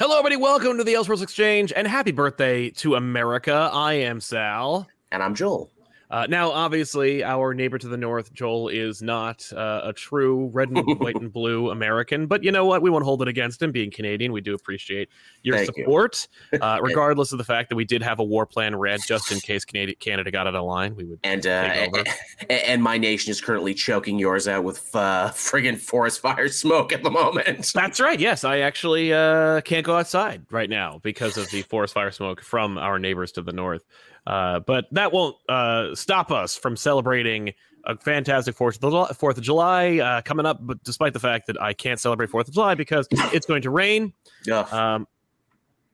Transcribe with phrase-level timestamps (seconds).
[0.00, 0.36] Hello, everybody.
[0.36, 3.68] Welcome to the Elseworlds Exchange and happy birthday to America.
[3.72, 4.86] I am Sal.
[5.10, 5.72] And I'm Joel.
[6.10, 10.70] Uh, now, obviously, our neighbor to the north, Joel, is not uh, a true red
[10.70, 12.80] and white and blue American, but you know what?
[12.80, 14.32] We won't hold it against him being Canadian.
[14.32, 15.10] We do appreciate
[15.42, 16.26] your Thank support,
[16.60, 19.40] uh, regardless of the fact that we did have a war plan read just in
[19.40, 20.96] case Canada, Canada got out of line.
[20.96, 22.08] We would And uh, and,
[22.50, 27.02] and my nation is currently choking yours out with uh, friggin' forest fire smoke at
[27.02, 27.70] the moment.
[27.74, 28.18] That's right.
[28.18, 32.42] Yes, I actually uh, can't go outside right now because of the forest fire smoke
[32.42, 33.84] from our neighbors to the north.
[34.28, 37.54] Uh, but that won't uh, stop us from celebrating
[37.86, 40.58] a fantastic Fourth of July, of July uh, coming up.
[40.60, 43.70] But despite the fact that I can't celebrate Fourth of July because it's going to
[43.70, 44.12] rain,
[44.52, 45.08] Ugh, um,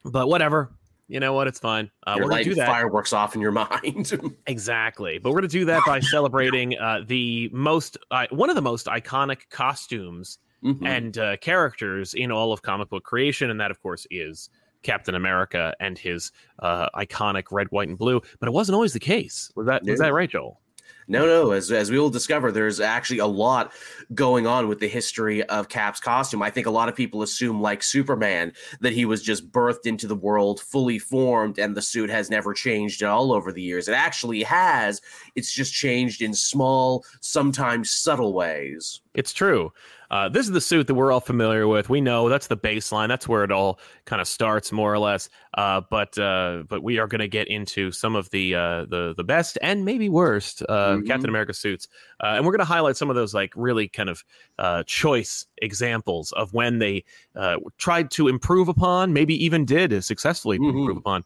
[0.05, 0.73] but whatever.
[1.07, 1.47] You know what?
[1.47, 1.91] It's fine.
[2.07, 4.11] Uh, we're gonna do that fireworks off in your mind.
[4.47, 8.63] exactly, but we're gonna do that by celebrating uh, the most uh, one of the
[8.63, 10.89] most iconic costumes Mhm.
[10.89, 14.49] and uh, characters in all of comic book creation, and that, of course, is
[14.85, 16.31] Captain America and his
[16.61, 18.21] uh, iconic red, white, and blue.
[18.39, 19.51] But it wasn't always the case.
[19.57, 20.61] Was that was that right, Joel?
[21.07, 21.51] No, no.
[21.51, 23.73] As as we will discover, there's actually a lot
[24.15, 26.43] going on with the history of Cap's costume.
[26.43, 30.07] I think a lot of people assume, like Superman, that he was just birthed into
[30.07, 33.87] the world fully formed, and the suit has never changed at all over the years.
[33.87, 35.03] It actually has.
[35.35, 39.03] It's just changed in small, sometimes subtle ways.
[39.15, 39.73] It's true.
[40.11, 41.89] Uh, this is the suit that we're all familiar with.
[41.89, 43.09] We know that's the baseline.
[43.09, 45.29] That's where it all kind of starts, more or less.
[45.55, 49.15] Uh, but uh, but we are going to get into some of the uh, the
[49.17, 51.07] the best and maybe worst uh, Mhm.
[51.07, 51.89] Captain America suits,
[52.23, 54.25] uh, and we're going to highlight some of those like really kind of
[54.59, 57.05] uh, choice examples of when they
[57.37, 60.69] uh, tried to improve upon, maybe even did successfully Mhm.
[60.81, 61.25] improve upon.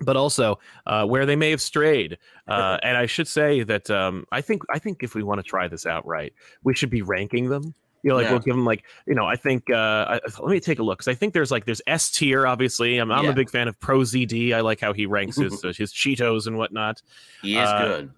[0.00, 4.26] But also uh, where they may have strayed, uh, and I should say that um,
[4.32, 6.32] I think I think if we want to try this out right,
[6.64, 7.74] we should be ranking them.
[8.04, 8.30] You know, like Yeah.
[8.30, 9.24] we'll give them like you know.
[9.26, 9.74] I think uh,
[10.08, 12.46] I, let me take a look because I think there's like there's S tier.
[12.46, 14.52] Obviously, I'm, I'm a big fan of Pro ZD.
[14.54, 17.02] I like how he ranks his uh, his Cheetos and whatnot.
[17.42, 18.10] He is Uh, good.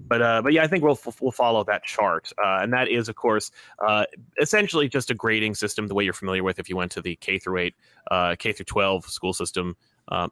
[0.00, 3.08] But uh, but yeah, I think we'll we'll follow that chart, uh, and that is
[3.08, 3.50] of course
[3.86, 4.04] uh,
[4.40, 7.16] essentially just a grading system, the way you're familiar with if you went to the
[7.16, 7.74] K through eight,
[8.10, 9.76] uh, K through twelve school system
[10.10, 10.28] i-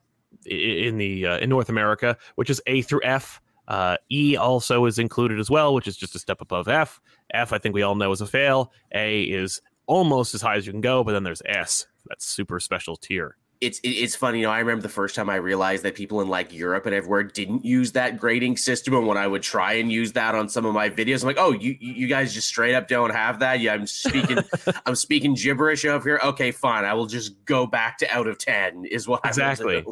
[0.49, 3.41] in the uh, in North America, which is A through F.
[3.69, 7.01] Uh, e also is included as well, which is just a step above F.
[7.33, 8.73] F, I think we all know is a fail.
[8.95, 11.87] A is almost as high as you can go, but then there's S.
[12.07, 13.37] That's super special tier.
[13.61, 14.51] It's it's funny, you know.
[14.51, 17.65] I remember the first time I realized that people in like Europe and everywhere didn't
[17.65, 20.75] use that grading system, and when I would try and use that on some of
[20.75, 23.75] my videos, I'm like, "Oh, you you guys just straight up don't have that." Yeah,
[23.75, 24.39] I'm speaking
[24.87, 26.21] I'm speaking gibberish over here.
[26.23, 26.85] Okay, fine.
[26.85, 28.85] I will just go back to out of ten.
[28.85, 29.85] Is what Exactly.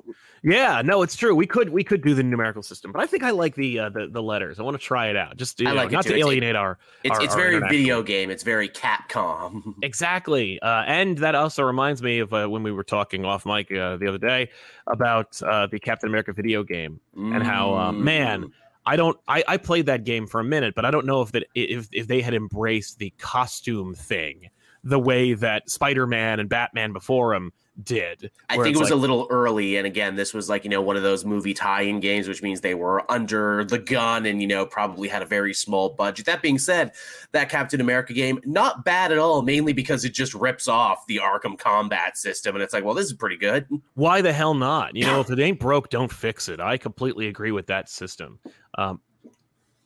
[0.46, 1.34] Yeah, no, it's true.
[1.34, 3.88] We could we could do the numerical system, but I think I like the uh,
[3.88, 4.60] the, the letters.
[4.60, 7.16] I want to try it out, just you know, like not to alienate our It's
[7.16, 8.31] our- it's our very video game.
[8.31, 9.75] It's very Capcom.
[9.82, 13.70] Exactly, uh, and that also reminds me of uh, when we were talking off mic
[13.72, 14.50] uh, the other day
[14.87, 17.00] about uh, the Captain America video game.
[17.16, 18.50] And how, uh, man, Mm.
[18.87, 19.19] I don't.
[19.26, 21.88] I, I played that game for a minute, but I don't know if that if
[21.93, 24.50] if they had embraced the costume thing
[24.82, 27.53] the way that Spider Man and Batman before him
[27.83, 28.31] did.
[28.49, 30.81] I think it was like- a little early, and again, this was like you know
[30.81, 34.47] one of those movie tie-in games, which means they were under the gun and you
[34.47, 36.27] know probably had a very small budget.
[36.27, 36.93] That being said,
[37.33, 41.21] that Captain America game not bad at all, mainly because it just rips off the
[41.23, 43.67] Arkham combat system, and it's like, well, this is pretty good.
[43.95, 44.95] Why the hell not?
[44.95, 46.61] You know, if it ain't broke, don't fix it.
[46.61, 48.39] I completely agree with that system.
[48.79, 49.01] Um,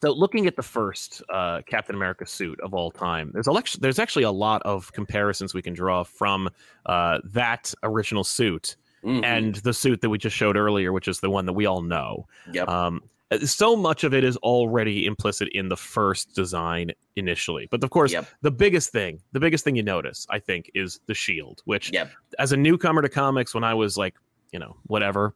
[0.03, 3.99] so, looking at the first uh, Captain America suit of all time, there's election, there's
[3.99, 6.49] actually a lot of comparisons we can draw from
[6.87, 9.25] uh, that original suit Mhm.
[9.25, 11.83] and the suit that we just showed earlier, which is the one that we all
[11.83, 12.27] know.
[12.53, 13.01] yep, Um,
[13.45, 18.11] so much of it is already implicit in the first design initially, but of course,
[18.13, 21.93] yep, the biggest thing, the biggest thing you notice, I think, is the shield, which
[21.93, 22.11] yep.
[22.41, 24.15] as a newcomer to comics when I was like,
[24.53, 25.35] you know, whatever,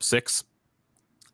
[0.00, 0.44] six,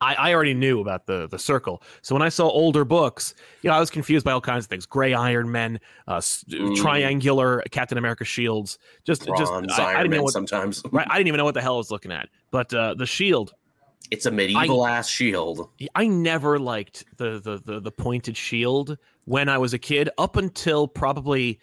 [0.01, 1.83] I, I already knew about the the circle.
[2.03, 4.71] So when I saw older books, you know, I was confused by all kinds of
[4.71, 6.77] things: gray Iron Men, uh, Mm.
[6.77, 8.79] triangular Captain America shields.
[9.05, 10.33] Just, just Bronze I, I Iron didn't know what.
[10.33, 10.83] sometimes.
[10.93, 12.29] Right, I didn't even know what the hell I was looking at.
[12.51, 13.53] But uh, the shield,
[14.11, 15.69] It's a medieval ass shield.
[15.95, 20.11] I never liked the, the the the pointed shield when I was a kid.
[20.19, 21.61] Up until probably,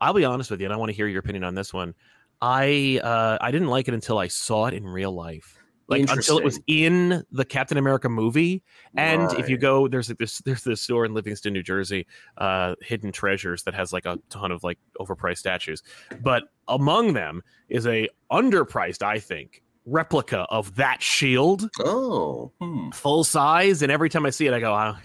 [0.00, 1.94] I'll be honest with you, and I want to hear your opinion on this one.
[2.40, 5.56] I uh, I didn't like it until I saw it in real life.
[5.86, 8.62] Like until it was in the Captain America movie.
[8.96, 12.06] And if you go, there's like this there's this store in Livingston, New Jersey,
[12.38, 15.82] uh, Hidden Treasures that has like a ton of like overpriced statues.
[16.22, 22.90] But among them is a underpriced, I think, replica of that shield oh, hmm.
[22.90, 24.98] full size and every time i see it i go "Ah,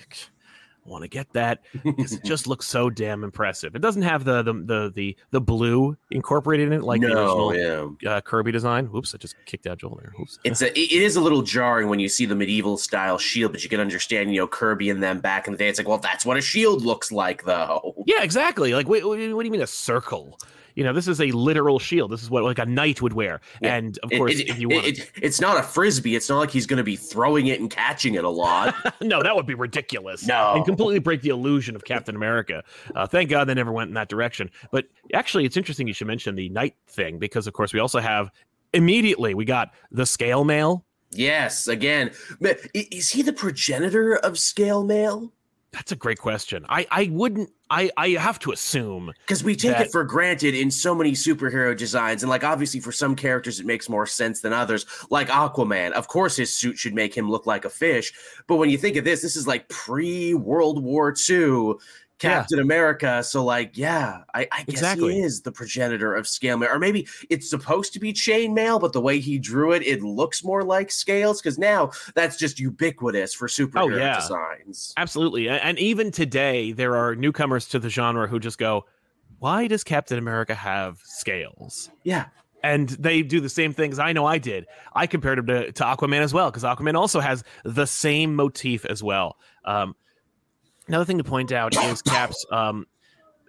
[0.89, 3.75] want to get that because it just looks so damn impressive.
[3.75, 7.95] It doesn't have the the the the, the blue incorporated in it like the original
[8.01, 8.15] yeah.
[8.15, 8.89] uh, Kirby design.
[8.95, 10.13] Oops, I just kicked out Joel there.
[10.19, 10.39] Oops.
[10.43, 13.63] It's a it is a little jarring when you see the medieval style shield, but
[13.63, 15.69] you can understand, you know, Kirby and them back in the day.
[15.69, 17.93] It's like, well, that's what a shield looks like, though.
[18.05, 18.73] Yeah, exactly.
[18.73, 20.39] Like, wait, what do you mean a circle?
[20.79, 22.09] You know, this is a literal shield.
[22.09, 23.41] This is what like a knight would wear.
[23.61, 23.75] Yeah.
[23.75, 26.15] And of It- course, it- if you want, it- it's not a frisbee.
[26.15, 28.73] It's not like he's going to be throwing it and catching it a lot.
[29.01, 30.25] no, that would be ridiculous.
[30.25, 30.53] No.
[30.55, 32.63] and completely break the illusion of Captain America.
[32.95, 34.49] Uh, thank God they never went in that direction.
[34.71, 37.99] But actually, it's interesting you should mention the knight thing because, of course, we also
[37.99, 38.31] have
[38.73, 40.85] immediately we got the scale mail.
[41.11, 42.11] yes, again,
[42.73, 45.33] is he the progenitor of scale mail?
[45.71, 46.65] That's a great question.
[46.67, 47.51] I I wouldn't.
[47.69, 49.11] I I have to assume.
[49.19, 52.79] Because we take That- it for granted in so many superhero designs, and like obviously
[52.79, 54.85] for some characters it makes more sense than others.
[55.11, 58.11] Like Aquaman, of course his suit should make him look like a fish,
[58.47, 61.73] but when you think of this, this is like pre World War II
[62.19, 63.23] Captain America.
[63.23, 65.13] So like, yeah, I, I guess Exactly.
[65.15, 68.77] he is the progenitor of scale mail, or maybe it's supposed to be chain mail,
[68.79, 71.41] but the way he drew it, it looks more like scales.
[71.41, 74.15] Because now that's just ubiquitous for superhero Oh, yeah.
[74.19, 74.93] designs.
[74.97, 75.49] Absolutely.
[75.49, 78.85] And even today, there are newcomers to the genre who just go,
[79.39, 81.89] why does Captain America have scales?
[82.03, 82.25] Yeah,
[82.61, 84.65] And they do the same things I know I did.
[84.93, 88.83] I compared him to, to Aquaman as well, because Aquaman also has the same motif
[88.85, 89.37] as well.
[89.63, 89.95] Um,
[90.89, 92.85] another thing to point out is Cap's um,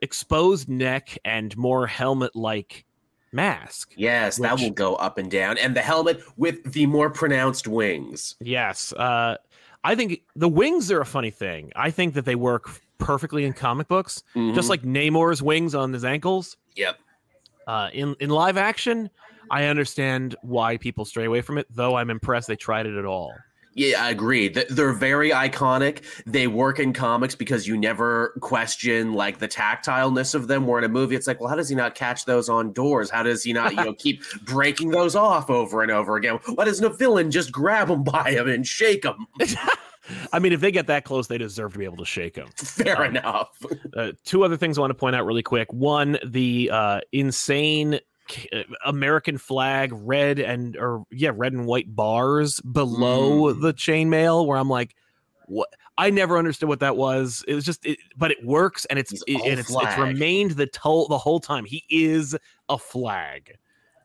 [0.03, 2.85] exposed neck and more helmet like
[3.33, 3.93] mask.
[3.97, 8.37] yes, that will go up and down, and the helmet with the more pronounced wings.
[8.41, 8.93] Yes.
[8.93, 9.37] Uh,
[9.85, 11.73] I think the wings are a funny thing.
[11.77, 14.69] I think that they work perfectly in comic books, just Mhm.
[14.69, 16.57] like Namor's wings on his ankles.
[16.77, 16.99] Yep.
[17.67, 19.11] Uh, in in live action,
[19.51, 23.05] I understand why people stray away from it, though I'm impressed they tried it at
[23.05, 23.33] all.
[23.75, 24.49] Yeah, I agree.
[24.49, 26.03] They're very iconic.
[26.27, 30.67] They work in comics because you never question like the tactileness of them.
[30.67, 33.11] Where in a movie, it's like, well, how does he not catch those on doors?
[33.11, 36.41] How does he not, you know, keep breaking those off over and over again?
[36.55, 39.27] Why doesn't a villain just grab them by him and shake them?
[40.33, 42.49] I mean, if they get that close, they deserve to be able to shake them.
[42.57, 43.51] Fair Um, enough.
[43.95, 45.73] Uh, two other things I want to point out really quick.
[45.73, 48.01] One, the uh, insane
[48.85, 53.61] American flag, red and or yeah, red and white bars below Mm.
[53.61, 54.95] the chainmail, where I'm like,
[55.47, 55.69] what?
[55.99, 57.45] I never understood what that was.
[57.47, 60.67] It was just, it, but it works, and it's it, and it's, it's remained the
[60.67, 61.65] to- the whole time.
[61.67, 62.37] He is
[62.71, 63.57] a flag.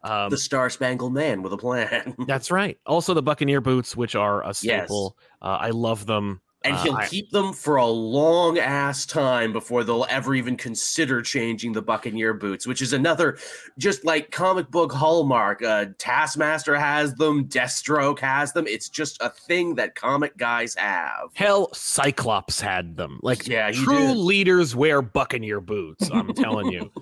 [0.03, 2.15] Um, the Star Spangled Man with a plan.
[2.27, 2.77] that's right.
[2.85, 5.17] Also, the Buccaneer boots, which are a staple.
[5.41, 6.41] Uh, I love them.
[6.65, 10.57] And Uh, he'll I- keep them for a long ass time before they'll ever even
[10.57, 13.37] consider changing the Buccaneer boots, which is another
[13.77, 15.61] just like comic book hallmark.
[15.61, 18.65] Uh, Taskmaster has them, Deathstroke has them.
[18.67, 21.29] It's just a thing that comic guys have.
[21.35, 23.19] Hell, Cyclops had them.
[23.21, 24.17] Like, Yeah, true did.
[24.17, 26.09] leaders wear Buccaneer boots.
[26.11, 26.91] I'm telling you.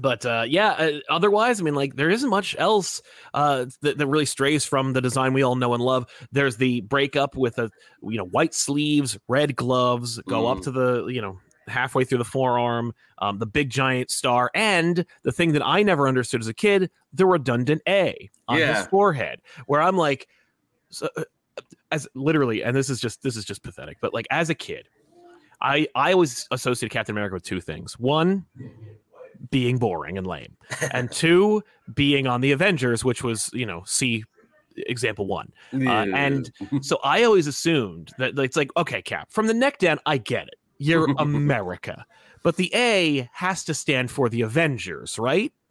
[0.00, 3.02] But uh, yeah, uh, otherwise, I mean, like there isn't much else
[3.34, 6.06] uh, that, that really strays from the design we all know and love.
[6.32, 7.70] There's the breakup with a
[8.02, 10.62] you know white sleeves, red gloves, go up Mm.
[10.62, 11.38] to the you know
[11.68, 16.08] halfway through the forearm, um, the big giant star, and the thing that I never
[16.08, 18.74] understood as a kid, the redundant A on Yeah.
[18.78, 20.26] his forehead, where I'm like,
[20.90, 21.22] so, uh,
[21.92, 24.88] as literally, and this is just this is just pathetic, but like as a kid,
[25.62, 27.98] I I always associated Captain America with two things.
[27.98, 28.46] One,
[29.50, 30.56] being boring and lame,
[30.92, 31.62] and two,
[31.94, 34.24] being on the Avengers, which was you know see
[34.76, 35.52] example one.
[35.72, 39.98] Uh, and so I always assumed that it's like okay, Cap, from the neck down,
[40.06, 40.54] I get it.
[40.80, 42.04] You're America.
[42.42, 45.52] But the A has to stand for the Avengers, right?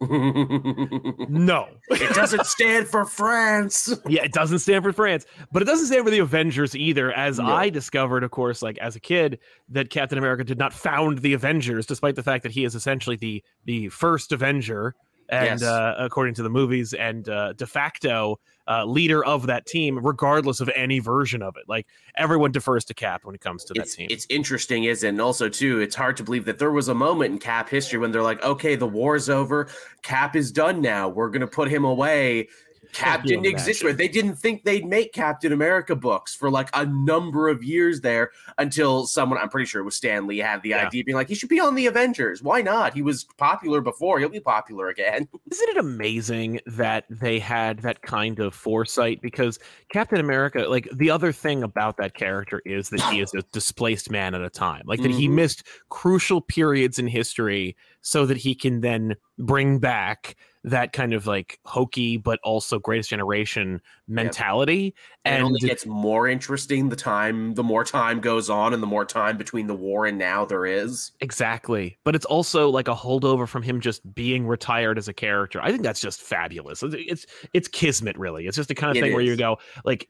[1.28, 1.68] No.
[1.90, 3.92] it doesn't stand for France.
[4.08, 7.12] Yeah, it doesn't stand for France, but it doesn't stand for the Avengers either.
[7.12, 7.46] As No.
[7.46, 9.38] I discovered, of course, like as a kid,
[9.68, 13.16] that Captain America did not found the Avengers, despite the fact that he is essentially
[13.16, 14.94] the the first Avenger,
[15.28, 15.62] and Yes.
[15.62, 18.38] uh, according to the movies, and uh, de facto
[18.70, 21.64] uh, leader of that team, regardless of any version of it.
[21.68, 24.06] Like everyone defers to Cap when it comes to that it's, team.
[24.08, 25.10] it's interesting, isn't it?
[25.10, 27.98] And also, too, it's hard to believe that there was a moment in Cap history
[27.98, 29.68] when they're like, okay, the war's over.
[30.02, 31.08] Cap is done now.
[31.08, 32.48] We're going to put him away.
[32.92, 33.84] Cap Can you didn't exist.
[33.96, 38.30] They didn't think they'd make Captain America books for like a number of years there
[38.58, 40.86] until someone, I'm pretty sure it was Stan Lee, had the Yeah.
[40.86, 42.42] idea being like, he should be on the Avengers.
[42.42, 42.94] Why not?
[42.94, 44.18] He was popular before.
[44.18, 45.28] He'll be popular again.
[45.50, 49.20] Isn't it amazing that they had that kind of foresight?
[49.22, 49.58] Because
[49.92, 54.10] Captain America, like the other thing about that character is that he is a displaced
[54.10, 55.32] man at a time, like that he Mhm.
[55.34, 61.26] missed crucial periods in history so that he can then bring back that kind of
[61.26, 67.54] like hokey but also greatest generation mentality And, it only gets more interesting the time
[67.54, 70.66] the more time goes on and the more time between the war and now there
[70.66, 71.12] is.
[71.20, 71.98] exactly.
[72.04, 75.60] But it's also like a holdover from him just being retired as a character.
[75.62, 76.82] I think that's just fabulous.
[76.82, 78.46] It's it's, kismet really.
[78.46, 80.08] It's just the kind of It thing where you go like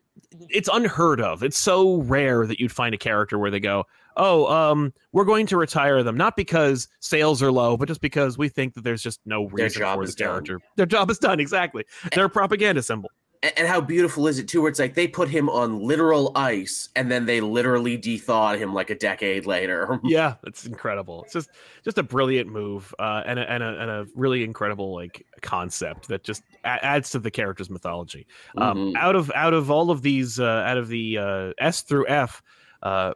[0.49, 1.42] it's unheard of.
[1.42, 3.87] It's so rare that you'd find a character where they go
[4.20, 8.36] oh um we're going to retire them not because sales are low but just because
[8.38, 10.26] we think that there's just no reason for the done.
[10.28, 11.84] character their job is done exactly
[12.14, 13.10] they're a propaganda symbol
[13.42, 14.60] And, and how beautiful is it too?
[14.60, 18.74] Where it's like they put him on literal ice and then they literally de-thawed him
[18.74, 19.98] like a decade later.
[20.04, 21.48] yeah it's incredible it's just
[21.82, 26.08] just a brilliant move uh and a, and a, and a really incredible like concept
[26.08, 28.26] that just adds to the character's mythology
[28.58, 28.96] um Mhm.
[28.96, 32.42] out of out of all of these uh out of the uh s through f
[32.82, 33.12] uh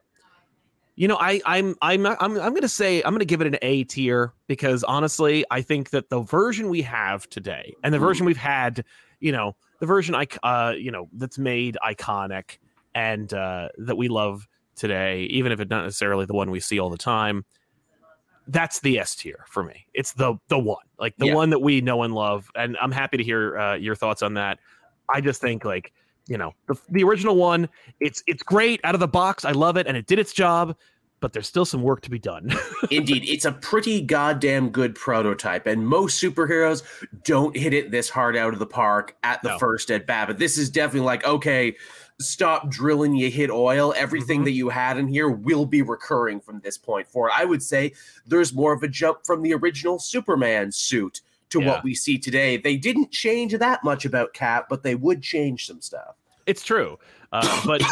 [0.97, 3.85] you know i i'm i'm i'm, I'm gonna say i'm gonna give it an a
[3.85, 8.37] tier because honestly i think that the version we have today and the version we've
[8.37, 8.85] had
[9.21, 12.59] you know the version i uh you know that's made iconic
[12.95, 14.47] and uh that we love
[14.77, 17.45] today even if it's not necessarily the one we see all the time
[18.49, 19.87] that's the S tier for me.
[19.95, 21.35] It's the the one, like the Yeah.
[21.35, 24.35] one that we know and love, and I'm happy to hear uh, your thoughts on
[24.35, 24.59] that.
[25.09, 25.93] I just think like
[26.26, 27.69] you know the the original one,
[28.00, 29.45] it's it's great out of the box.
[29.45, 30.76] I love it, and it did its job,
[31.21, 32.52] but there's still some work to be done.
[32.90, 36.83] Indeed, it's a pretty goddamn good prototype, and most superheroes
[37.25, 39.59] don't hit it this hard out of the park at the No.
[39.59, 40.28] first at bat.
[40.28, 41.76] But this is definitely like, okay,
[42.21, 43.93] stop drilling, you hit oil.
[43.97, 44.45] Everything Mhm.
[44.45, 47.33] that you had in here will be recurring from this point forward.
[47.37, 47.93] I would say
[48.26, 51.23] there's more of a jump from the original Superman suit
[51.54, 51.68] to Yeah.
[51.70, 52.56] what we see today.
[52.56, 56.16] They didn't change that much about Cap, but they would change some stuff.
[56.46, 56.99] it's true,
[57.32, 57.82] uh, but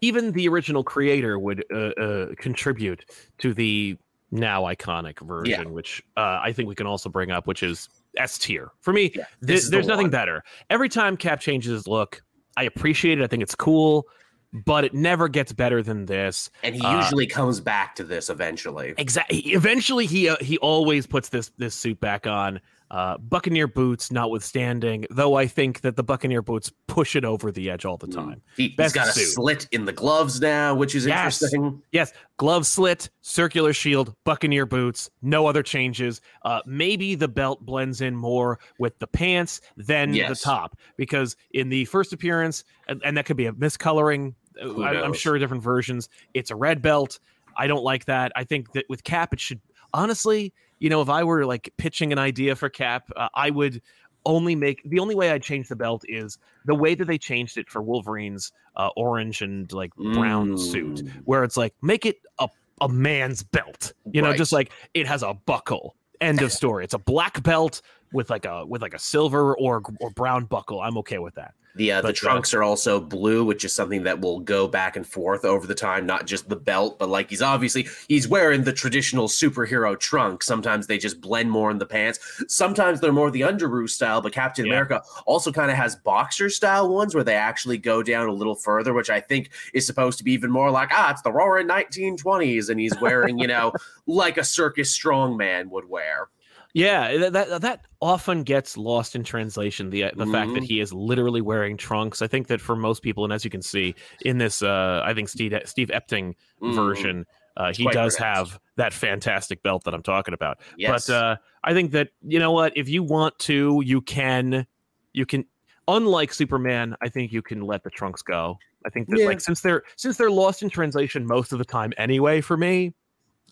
[0.00, 3.04] even the original creator would uh, uh, contribute
[3.38, 3.96] to the
[4.32, 8.38] now iconic version, which uh, I think we can also bring up, which is S
[8.38, 9.12] tier for me.
[9.14, 10.10] Yeah, Th- this is the there's nothing one.
[10.10, 10.42] better.
[10.70, 12.22] Every time Cap changes his look,
[12.56, 13.24] I appreciate it.
[13.24, 14.06] I think it's cool,
[14.52, 16.50] but it never gets better than this.
[16.64, 18.94] And he Uh, usually comes back to this eventually.
[18.98, 19.38] Exactly.
[19.52, 22.60] Eventually, he uh, he always puts this this suit back on.
[22.90, 27.70] Uh, Buccaneer boots, notwithstanding, though I think that the Buccaneer boots push it over the
[27.70, 28.42] edge all the time.
[28.56, 29.26] He, he's Best got a suit.
[29.28, 31.40] slit in the gloves now, which is Yes.
[31.40, 31.80] interesting.
[31.92, 36.20] Yes, glove slit, circular shield, Buccaneer boots, no other changes.
[36.42, 41.68] Uh, maybe the belt blends in more with the pants than the top because in
[41.68, 44.34] the first appearance, and, and that could be a miscoloring.
[44.60, 46.08] uh, I, I'm sure different versions.
[46.34, 47.20] It's a red belt.
[47.56, 48.32] I don't like that.
[48.34, 49.60] I think that with Cap, it should
[49.94, 53.80] honestly, you know, if I were like pitching an idea for Cap, uh, I would
[54.26, 57.56] only make the only way I'd change the belt is the way that they changed
[57.56, 61.10] it for Wolverine's uh, orange and like brown suit Mm.
[61.24, 62.48] where it's like make it a,
[62.82, 64.36] a man's belt you know Right.
[64.38, 67.80] just like it has a buckle end of story it's a black belt
[68.12, 71.54] with like a with like a silver or or brown buckle i'm okay with that
[71.76, 74.96] The uh, the uh, trunks are also blue, which is something that will go back
[74.96, 76.04] and forth over the time.
[76.04, 80.42] Not just the belt, but like he's obviously he's wearing the traditional superhero trunk.
[80.42, 82.18] Sometimes they just blend more in the pants.
[82.48, 84.20] Sometimes they're more the underoos style.
[84.20, 84.72] But Captain Yeah.
[84.72, 88.56] America also kind of has boxer style ones where they actually go down a little
[88.56, 91.68] further, which I think is supposed to be even more like ah, it's the roaring
[91.68, 93.70] 1920s, and he's wearing you know
[94.08, 96.30] like a circus strongman would wear.
[96.74, 100.66] Yeah that that, that often gets lost in translation the the fact that Mhm.
[100.66, 103.62] he is literally wearing trunks i think that for most people and as you can
[103.62, 107.24] see in this uh i think steve steve epting Mm, version
[107.56, 111.06] uh, he quite does have that fantastic belt that i'm talking about Yes.
[111.06, 114.66] But uh, I think that you know what, if you want to, you can,
[115.12, 115.44] you can.
[115.88, 118.58] Unlike Superman, I think you can let the trunks go.
[118.86, 119.26] I think that Yeah.
[119.26, 122.40] like since they're since they're lost in translation most of the time anyway.
[122.40, 122.94] For me,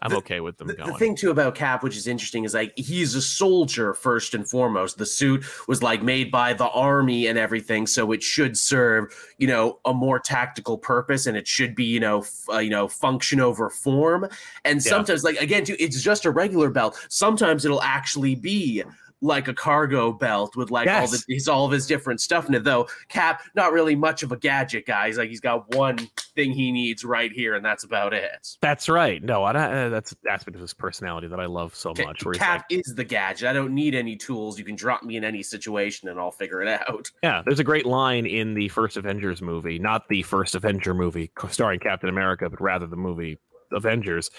[0.03, 0.97] I'm okay with them The, the going.
[0.97, 4.99] thing too about Cap, which is interesting, is like he's a soldier first and foremost.
[4.99, 9.47] The suit was like made by the army and everything, so it should serve you
[9.49, 12.87] know a more tactical purpose, and it should be you know f- uh, you know
[12.89, 14.29] function over form.
[14.65, 14.91] And Yeah.
[14.91, 16.97] sometimes, like again, too, it's just a regular belt.
[17.09, 18.85] Sometimes it'll actually be
[19.21, 21.25] like a cargo belt with like all the Yes.
[21.27, 22.65] he's all of his different stuff in it.
[22.65, 25.07] Though Cap, not really much of a gadget guy.
[25.09, 25.99] He's like he's got one
[26.37, 28.57] thing he needs right here, and that's about it.
[28.61, 29.23] That's right.
[29.23, 32.25] No, I, uh, that's an aspect of his personality that I love so Ca- much.
[32.25, 33.49] Where Cap like, is the gadget.
[33.49, 34.59] I don't need any tools.
[34.59, 37.11] You can drop me in any situation and I'll figure it out.
[37.23, 41.31] yeah, there's a great line in the first Avengers movie, not the first Avenger movie
[41.51, 43.39] starring Captain America, but rather the movie
[43.73, 44.31] Avengers,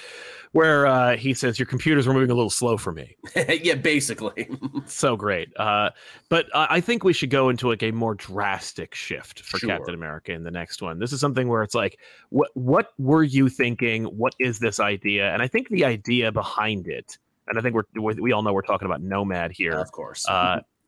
[0.52, 3.16] where uh, he says, "Your computers were moving a little slow for me."
[3.62, 4.50] yeah, basically.
[4.86, 5.50] so great.
[5.58, 5.92] Uh,
[6.30, 9.70] but I I think we should go into like a more drastic shift for Sure.
[9.70, 11.00] Captain America in the next one.
[11.00, 14.06] This is something where it's like, what what were you thinking?
[14.06, 15.32] What is this idea?
[15.34, 17.18] And I think the idea behind it,
[17.48, 19.74] and I think we're we we all know we're talking about Nomad here.
[19.74, 20.26] of course.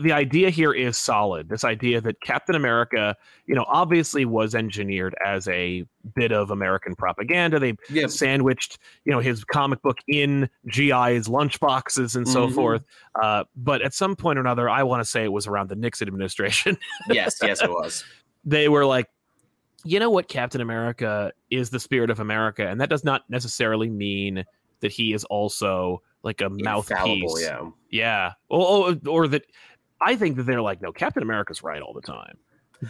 [0.00, 1.48] The idea here is solid.
[1.50, 3.14] This idea that Captain America,
[3.46, 5.84] you know, obviously was engineered as a
[6.14, 7.58] bit of American propaganda.
[7.60, 8.10] They Yep.
[8.10, 12.54] sandwiched, you know, his comic book in GI's lunchboxes and so Mhm.
[12.54, 12.84] forth.
[13.22, 15.76] Uh, but at some point or another, I want to say it was around the
[15.76, 16.78] Nixon administration.
[17.10, 18.04] yes, yes, it was.
[18.44, 19.06] they were like,
[19.84, 23.90] you know what, Captain America is the spirit of America, and that does not necessarily
[23.90, 24.44] mean
[24.80, 27.40] that he is also like a mouthpiece.
[27.40, 27.70] Yeah.
[27.90, 28.32] Yeah.
[28.48, 29.42] Or, or, or that
[30.00, 32.36] I think that they're like, no, Captain America's right all the time.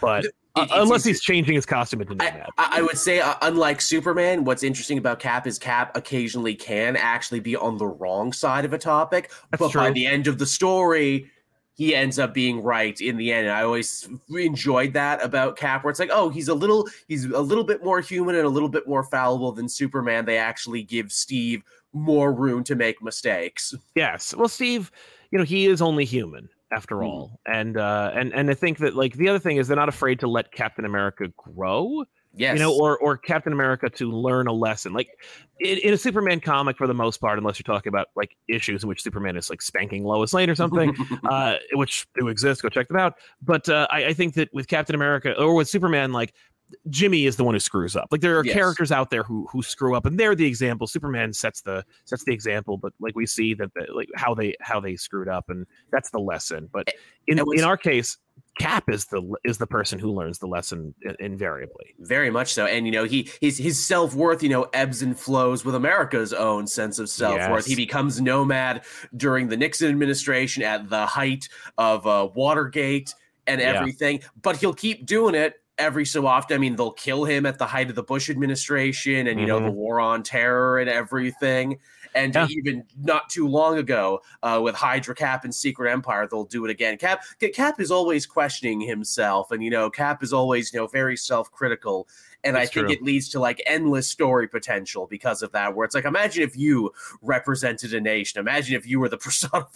[0.00, 2.48] But It- uh, unless he's changing his costume into I, Nomad.
[2.58, 6.96] I I would say, uh, unlike Superman, what's interesting about Cap is Cap occasionally can
[6.96, 10.38] actually be on the wrong side of a topic, That's but by the end of
[10.38, 11.30] the story,
[11.74, 13.46] he ends up being right in the end.
[13.46, 17.26] And I always enjoyed that about Cap, where it's like, oh, he's a little, he's
[17.26, 20.24] a little bit more human and a little bit more fallible than Superman.
[20.24, 23.74] They actually give Steve more room to make mistakes.
[23.94, 24.34] Yes.
[24.34, 24.90] Well, Steve,
[25.30, 27.06] you know, he is only human after Mhm.
[27.06, 27.40] all.
[27.46, 30.20] And uh and and I think that like the other thing is they're not afraid
[30.20, 32.04] to let Captain America grow.
[32.34, 34.92] Yes, you know, or or Captain America to learn a lesson.
[34.92, 35.08] Like
[35.60, 38.82] in, in a Superman comic, for the most part, unless you're talking about like issues
[38.82, 40.94] in which Superman is like spanking Lois Lane or something,
[41.28, 42.62] uh, which do exist.
[42.62, 43.14] Go check them out.
[43.42, 46.34] But uh, I, I think that with Captain America or with Superman, like
[46.90, 48.08] Jimmy is the one who screws up.
[48.10, 48.54] Like there are Yes.
[48.54, 50.86] characters out there who who screw up, and they're the example.
[50.86, 54.54] Superman sets the sets the example, but like we see that the, like how they
[54.60, 56.68] how they screwed up, and that's the lesson.
[56.72, 56.88] But
[57.26, 58.16] in what's- in our case,
[58.58, 61.94] Cap is the is the person who learns the lesson invariably.
[62.00, 62.66] Very much so.
[62.66, 66.66] And you know, he his his self-worth, you know, ebbs and flows with America's own
[66.66, 67.64] sense of self-worth.
[67.64, 67.66] Yes.
[67.66, 68.84] He becomes nomad
[69.16, 71.48] during the Nixon administration at the height
[71.78, 73.14] of uh, Watergate
[73.46, 73.74] and Yeah.
[73.78, 76.54] everything, but he'll keep doing it every so often.
[76.54, 79.60] I mean, they'll kill him at the height of the Bush administration and you know,
[79.60, 79.66] Mhm.
[79.66, 81.78] the war on terror and everything.
[82.14, 82.46] And Yeah.
[82.50, 86.70] even not too long ago, uh, with Hydra Cap and Secret Empire, they'll do it
[86.70, 86.96] again.
[86.96, 87.22] Cap
[87.54, 92.08] Cap is always questioning himself, and you know, Cap is always you know very self-critical,
[92.44, 92.90] and I think true.
[92.90, 95.74] it leads to like endless story potential because of that.
[95.74, 96.90] Where it's like, imagine if you
[97.22, 98.40] represented a nation.
[98.40, 99.18] Imagine if you were the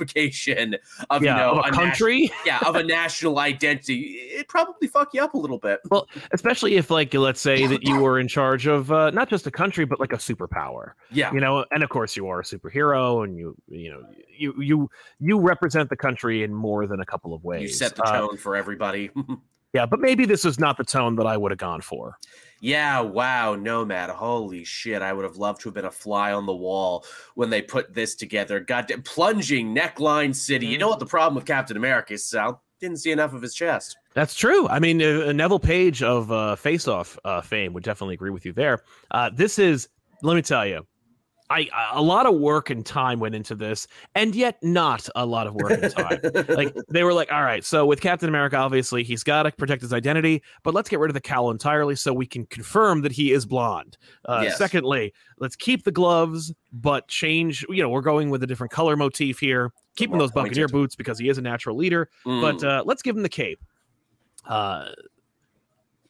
[0.03, 0.77] personification
[1.11, 2.31] of yeah, you know of a nat- country.
[2.47, 4.19] yeah, of a national identity.
[4.33, 5.81] It probably fuck you up a little bit.
[5.91, 9.47] Well, especially if like let's say that you were in charge of uh, not just
[9.47, 12.43] a country but like a superpower Yeah, you know and of course you are a
[12.45, 14.03] superhero and you you know
[14.37, 17.97] you you you represent the country in more than a couple of ways you set
[17.97, 19.11] the Uh, tone for everybody.
[19.73, 22.17] yeah but maybe this is not the tone that i would have gone for
[22.61, 24.09] Yeah, wow, Nomad.
[24.11, 25.03] Holy shit.
[25.03, 27.05] I would have loved to have been a fly on the wall
[27.35, 28.61] when they put this together.
[28.61, 30.67] Goddamn plunging neckline city.
[30.67, 32.63] You know what the problem with Captain America is, Sal?
[32.81, 33.97] Didn't see enough of his chest.
[34.15, 38.15] that's true i mean uh, neville page of uh, face off uh, fame would definitely
[38.15, 39.89] agree with you there uh, this is
[40.23, 40.87] let me tell you
[41.53, 45.47] I, a lot of work and time went into this, and yet not a lot
[45.47, 46.21] of work and time.
[46.49, 49.83] like they were like, all right, so with Captain America, obviously he's got to protect
[49.83, 53.13] his identity, but let's get rid of the cowl entirely so we can confirm that
[53.13, 53.99] he is blonde.
[54.25, 54.59] Uh, Yes.
[54.59, 57.65] Secondly, let's keep the gloves, but change.
[57.69, 61.19] You know, we're going with a different color motif here, keeping those Buccaneer boots because
[61.19, 62.09] he is a natural leader.
[62.25, 62.65] But Mm.
[62.65, 63.61] uh, let's give him the cape.
[64.49, 64.89] Uh,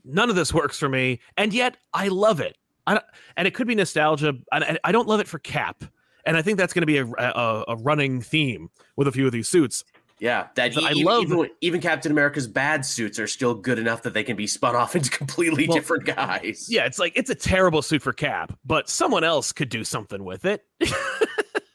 [0.04, 2.56] none of this works for me, and yet I love it.
[2.86, 3.04] I don't,
[3.36, 4.34] and it could be nostalgia.
[4.52, 5.84] I, I don't love it for Cap,
[6.26, 9.26] and I think that's going to be a, a, a running theme with a few
[9.26, 9.84] of these suits.
[10.18, 13.78] yeah, that but I even, love- even, even Captain America's bad suits are still good
[13.78, 16.66] enough that they can be spun off into completely Well, different guys.
[16.70, 20.22] Yeah, it's like it's a terrible suit for Cap, but someone else could do something
[20.24, 20.64] with it.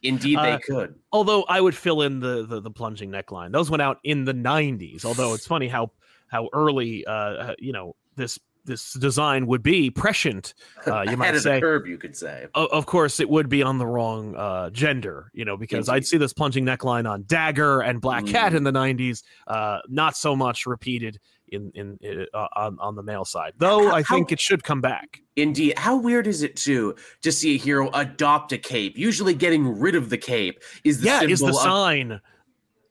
[0.04, 0.96] Indeed, they Uh, could.
[1.12, 3.52] although I would fill in the, the the plunging neckline.
[3.52, 5.04] Those went out in the '90s.
[5.04, 5.92] Although it's funny how
[6.28, 10.54] how early uh, uh, you know this this design would be prescient.
[10.88, 11.60] Uh, you might say.
[11.60, 12.46] curve, you could say.
[12.56, 16.06] O- Of course, it would be on the wrong uh, gender, you know, because I'd
[16.06, 18.58] see this plunging neckline on Dagger and Black Cat Mm.
[18.58, 19.24] in the '90s.
[19.48, 23.90] Uh, not so much repeated in in, uh, on on the male side, though.
[23.90, 25.22] How- I think how- it should come back.
[25.36, 25.74] Indeed.
[25.78, 28.98] How weird is it too to see a hero adopt a cape?
[28.98, 32.22] Usually, getting rid of the cape is the yeah, is the of, sign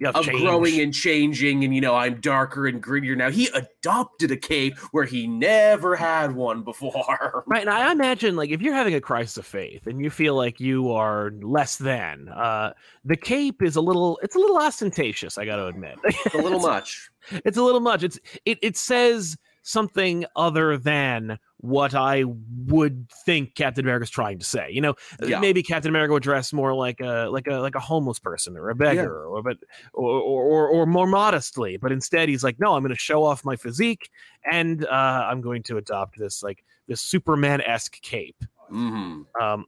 [0.05, 0.41] of change.
[0.41, 1.65] growing and changing.
[1.65, 3.31] And you know, I'm darker and grittier now.
[3.31, 7.45] He adopted a cape where he never had one before.
[7.47, 10.35] Right, and I imagine like if you're having a crisis of faith and you feel
[10.35, 12.73] like you are less than, uh,
[13.05, 15.99] the cape is a little it's a little ostentatious, I got to admit.
[16.05, 17.09] It's a little much.
[17.45, 18.03] it's a little much.
[18.03, 22.25] It's it it says something other than what I
[22.67, 24.69] would think Captain America's trying to say.
[24.71, 25.41] You know, Uh, Yeah.
[25.41, 28.69] maybe Captain America would dress more like a like a like a homeless person or
[28.71, 29.57] a beggar or but
[29.95, 33.25] or, or or or more modestly, but instead he's like, no, I'm going to show
[33.25, 34.11] off my physique
[34.51, 38.45] and uh, I'm going to adopt this like this Superman esque cape.
[38.69, 39.65] hmm Um,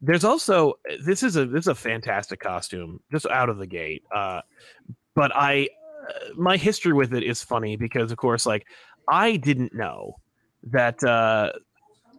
[0.00, 4.02] there's also this is a this is a fantastic costume just out of the gate.
[4.14, 4.40] Uh,
[5.14, 5.68] but I
[6.36, 8.66] my history with it is funny because, of course, like
[9.08, 10.16] I didn't know
[10.66, 11.52] that uh,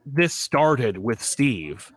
[0.06, 1.92] this started with Steve,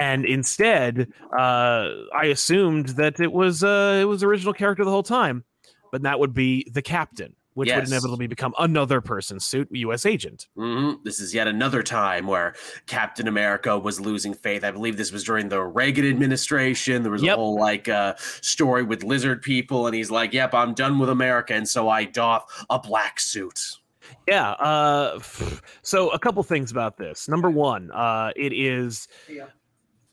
[0.00, 5.02] and instead, uh, I assumed that it was uh, it was original character the whole
[5.02, 5.44] time,
[5.90, 7.76] but that would be the captain which yes.
[7.76, 10.06] would inevitably become another person's suit, U.S.
[10.06, 10.48] agent.
[10.56, 11.02] Mm-hmm.
[11.04, 12.54] This is yet another time where
[12.86, 14.64] Captain America was losing faith.
[14.64, 17.02] I believe this was during the Reagan administration.
[17.02, 17.34] There was yep.
[17.34, 21.10] a whole like uh, story with lizard people, and he's like, "Yep, I'm done with
[21.10, 23.78] America," and so I doff a black suit.
[24.28, 24.50] Yeah.
[24.52, 25.20] Uh,
[25.82, 27.28] so a couple things about this.
[27.28, 29.08] Number one, uh, it is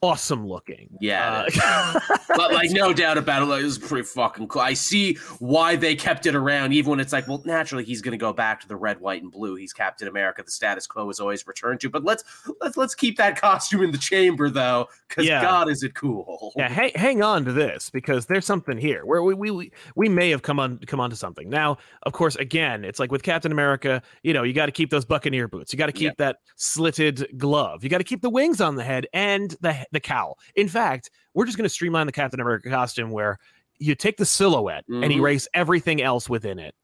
[0.01, 0.89] awesome looking.
[0.99, 1.99] Yeah, uh,
[2.35, 4.61] but like no doubt about it, like, it was pretty fucking cool.
[4.61, 8.11] I see why they kept it around, even when it's like, well, naturally he's going
[8.11, 9.55] to go back to the red, white, and blue.
[9.55, 10.43] He's Captain America.
[10.43, 11.89] The status quo is always returned to.
[11.89, 12.23] But let's
[12.61, 15.41] let's let's keep that costume in the chamber though, because yeah.
[15.41, 16.53] God, is it cool?
[16.55, 20.09] Yeah, hang, hang on to this because there's something here where we we we we
[20.09, 21.49] may have come on come onto something.
[21.49, 24.01] Now, of course, again, it's like with Captain America.
[24.23, 25.73] You know, you got to keep those Buccaneer boots.
[25.73, 27.83] You got to keep that slitted glove.
[27.83, 30.37] You got to keep the wings on the head and the the cowl.
[30.55, 33.37] In fact, we're just going to streamline the Captain America costume where
[33.79, 35.03] you take the silhouette mm-hmm.
[35.03, 36.75] and erase everything else within it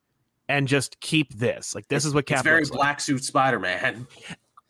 [0.47, 1.75] and just keep this.
[1.75, 2.53] Like this is what Captain.
[2.57, 4.07] It's very black suit Spider Man.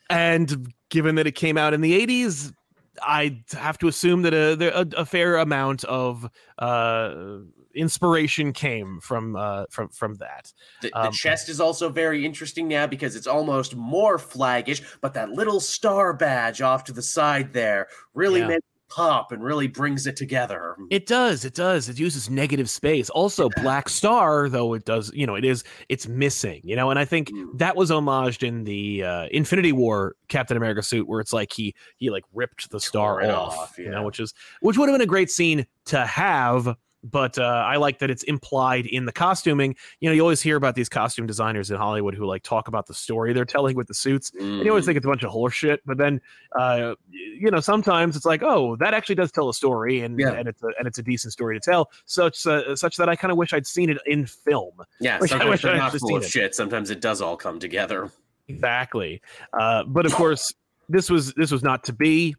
[0.07, 2.53] And given that it came out in the eighties,
[3.01, 7.37] I have to assume that a, a, a fair amount of uh,
[7.75, 10.51] inspiration came from uh, from from that.
[10.81, 15.13] The, the um, chest is also very interesting now because it's almost more flaggish, but
[15.13, 18.47] that little star badge off to the side there really yeah.
[18.47, 20.75] makes pop and really brings it together.
[20.89, 21.45] It does.
[21.45, 21.89] It does.
[21.89, 23.09] It uses negative space.
[23.09, 23.63] Also, yeah.
[23.63, 27.05] Black Star, though it does, you know, it is it's missing, you know, and I
[27.05, 27.57] think mm.
[27.57, 31.75] that was homaged in the uh, Infinity War Captain America suit where it's like he
[31.97, 33.85] he like ripped the star off, off yeah.
[33.85, 36.75] you know, which is which would have been a great scene to have
[37.05, 39.75] but uh, I like that it's implied in the costuming.
[39.99, 42.87] You know, you always hear about these costume designers in Hollywood who like talk about
[42.87, 44.41] the story they're telling with the suits, mm.
[44.41, 44.87] and you always mm.
[44.87, 45.77] think it's a bunch of horseshit.
[45.85, 46.19] But then,
[46.57, 50.31] uh, you know, sometimes it's like, oh, that actually does tell a story, and yeah.
[50.31, 51.91] and it's a and it's a decent story to tell.
[52.05, 54.73] Such uh, such that I kind of wish I'd seen it in film.
[54.99, 56.29] Yeah, like, sometimes they're not full of it.
[56.29, 56.55] shit.
[56.55, 58.11] Sometimes it does all come together.
[58.47, 59.21] Exactly,
[59.53, 60.53] uh, but of course,
[60.89, 62.35] this was this was not to be.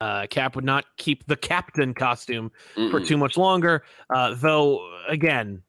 [0.00, 2.90] Uh, Cap would not keep the captain costume Mm-mm.
[2.90, 3.84] for too much longer.
[4.08, 5.62] Uh, though, again,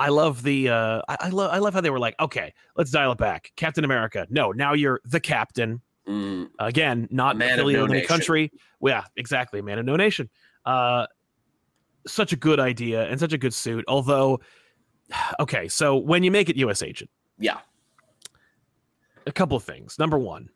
[0.00, 2.90] I love the uh, I, I love I love how they were like, okay, let's
[2.90, 3.52] dial it back.
[3.56, 5.80] Captain America, no, now you're the captain.
[6.06, 6.48] Mm.
[6.58, 8.52] Again, not man affiliated no in the country.
[8.80, 10.30] Yeah, exactly, man of no nation.
[10.64, 11.06] Uh,
[12.06, 13.84] such a good idea and such a good suit.
[13.88, 14.40] Although,
[15.40, 16.82] okay, so when you make it U.S.
[16.82, 17.58] agent, yeah,
[19.26, 19.98] a couple of things.
[19.98, 20.48] Number one,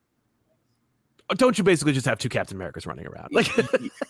[1.38, 3.28] don't you basically just have two Captain Americas running around?
[3.32, 3.48] Like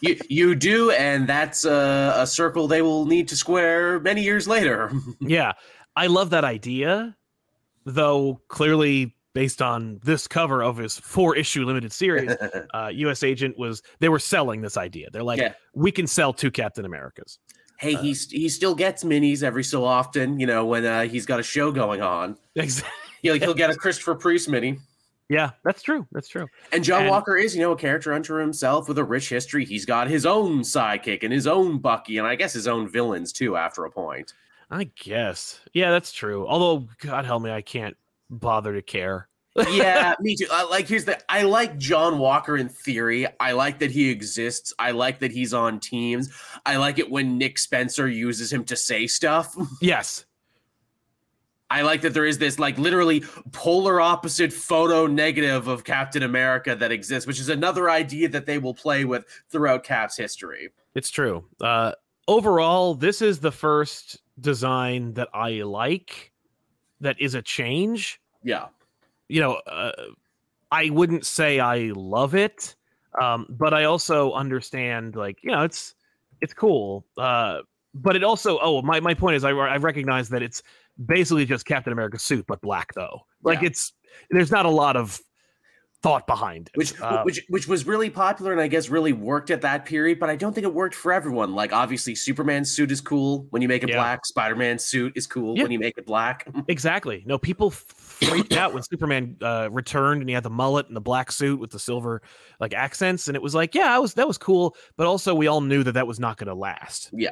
[0.01, 4.49] you, you do, and that's a, a circle they will need to square many years
[4.49, 4.93] later.
[5.21, 5.53] yeah,
[5.97, 7.17] I love that idea,
[7.85, 12.31] though clearly based on this cover of his four issue limited series,
[12.75, 13.23] uh, U.S.
[13.23, 15.09] Agent was they were selling this idea.
[15.11, 15.55] They're like, yeah.
[15.75, 17.39] we can sell two Captain Americas.
[17.79, 21.27] Hey, uh, he's he still gets minis every so often, you know, when uh, he's
[21.27, 22.37] got a show going on.
[22.55, 22.93] Exactly.
[23.23, 24.79] He'll, he'll get a Christopher Priest mini.
[25.33, 26.07] Yeah, that's true.
[26.13, 26.47] That's true.
[26.73, 29.65] And John and, Walker is, you know, a character unto himself with a rich history.
[29.65, 33.33] He's got his own sidekick and his own Bucky, and I guess his own villains
[33.33, 33.57] too.
[33.57, 34.35] After a point,
[34.71, 35.59] I guess.
[35.73, 36.47] Yeah, that's true.
[36.47, 37.97] Although, God help me, I can't
[38.29, 39.31] bother to care.
[39.71, 40.49] yeah, me too.
[40.51, 41.19] Uh, like, here's the.
[41.33, 43.27] I like John Walker in theory.
[43.41, 44.75] I like that he exists.
[44.79, 46.29] I like that he's on teams.
[46.67, 49.57] I like it when Nick Spencer uses him to say stuff.
[49.81, 50.27] Yes,
[51.73, 56.77] I like that there is this like literally polar opposite photo negative of Captain America
[56.77, 60.69] that exists, which is another idea that they will play with throughout Cap's history.
[60.95, 61.47] It's true.
[61.63, 61.93] Uh,
[62.29, 66.33] overall, this is the first design that I like
[67.01, 68.21] that is a change.
[68.45, 68.67] Yeah.
[69.29, 69.93] You know, uh,
[70.71, 72.77] I wouldn't say I love it,
[73.19, 75.95] um, but I also understand, like, you know, it's
[76.43, 77.07] it's cool.
[77.17, 77.61] Uh,
[77.95, 80.63] but it also, oh, my, my point is, I, I recognize that it's
[81.05, 83.27] basically just Captain America suit, but black though.
[83.43, 83.69] Like yeah.
[83.69, 83.93] it's
[84.31, 85.21] there's not a lot of
[86.03, 86.77] thought behind it.
[86.77, 90.19] Which um, which which was really popular and I guess really worked at that period,
[90.19, 91.55] but I don't think it worked for everyone.
[91.55, 93.97] Like obviously Superman's suit is cool when you make it yeah.
[93.97, 95.63] black, Spider-Man's suit is cool yeah.
[95.63, 96.49] when you make it black.
[96.69, 97.23] exactly.
[97.25, 101.01] No, people freaked out when Superman uh, returned and he had the mullet and the
[101.01, 102.23] black suit with the silver
[102.59, 105.47] like accents and it was like, yeah, I was that was cool, but also we
[105.47, 107.11] all knew that that was not going to last.
[107.13, 107.31] Yeah.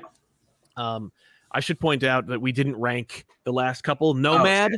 [0.77, 1.12] Um
[1.52, 4.08] I should point out that we didn't rank the last couple.
[4.08, 4.72] Oh, Nomad,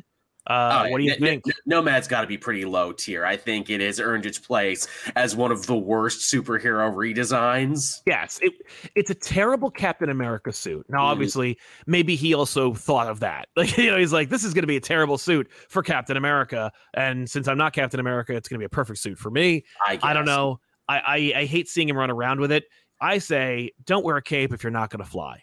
[0.48, 1.46] oh, Uh, what do you N- think?
[1.46, 3.24] N- Nomad's got to be pretty low tier.
[3.24, 8.00] I think it has earned its place as one of the worst superhero redesigns.
[8.06, 8.52] Yes, it
[8.94, 10.84] it's a terrible Captain America suit.
[10.88, 11.12] Now, Mhm.
[11.12, 13.48] obviously, maybe he also thought of that.
[13.56, 16.16] Like, you know, he's like, this is going to be a terrible suit for Captain
[16.16, 19.30] America, and since I'm not Captain America, it's going to be a perfect suit for
[19.30, 19.64] me.
[19.86, 20.58] I, I don't know.
[20.88, 22.64] I, I I hate seeing him run around with it.
[23.00, 25.42] I say, don't wear a cape if you're not going to fly.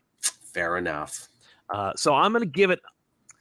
[0.60, 1.30] Fair enough.
[1.70, 2.82] Uh, so I'm going to give it.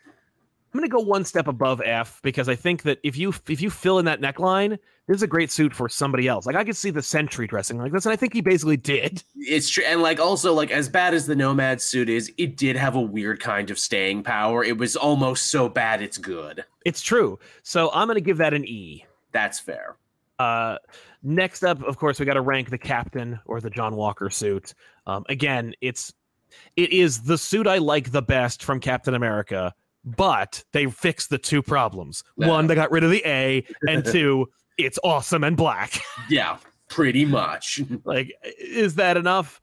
[0.06, 3.60] I'm going to go one step above F because I think that if you if
[3.60, 4.78] you fill in that neckline,
[5.08, 6.46] this is a great suit for somebody else.
[6.46, 9.24] Like I could see the Sentry dressing like this, and I think he basically did.
[9.34, 12.76] It's true, and like also like as bad as the Nomad suit is, it did
[12.76, 14.62] have a weird kind of staying power.
[14.62, 16.64] It was almost so bad it's good.
[16.84, 17.38] It's true.
[17.64, 19.06] So I'm going to give that an E.
[19.32, 19.96] That's fair.
[20.38, 20.76] Uh,
[21.22, 24.74] next up, of course, we got to rank the captain or the John Walker suit.
[25.06, 26.12] Um, again, it's
[26.76, 31.38] it is the suit I like the best from Captain America, but they fixed the
[31.38, 32.24] two problems.
[32.36, 36.00] One, they got rid of the A, and two, it's awesome and black.
[36.30, 36.58] Yeah,
[36.88, 37.80] pretty much.
[38.04, 39.60] like, is that enough?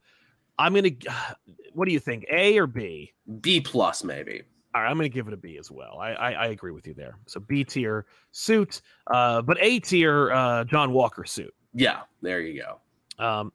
[0.58, 0.90] I'm gonna.
[1.72, 2.24] What do you think?
[2.32, 3.12] A or B?
[3.42, 4.40] B plus maybe.
[4.74, 5.98] All right, I'm going to give it a B as well.
[6.00, 7.18] I, I I agree with you there.
[7.26, 11.54] So B tier suit, uh, but A tier uh, John Walker suit.
[11.74, 13.22] Yeah, there you go.
[13.22, 13.52] Um,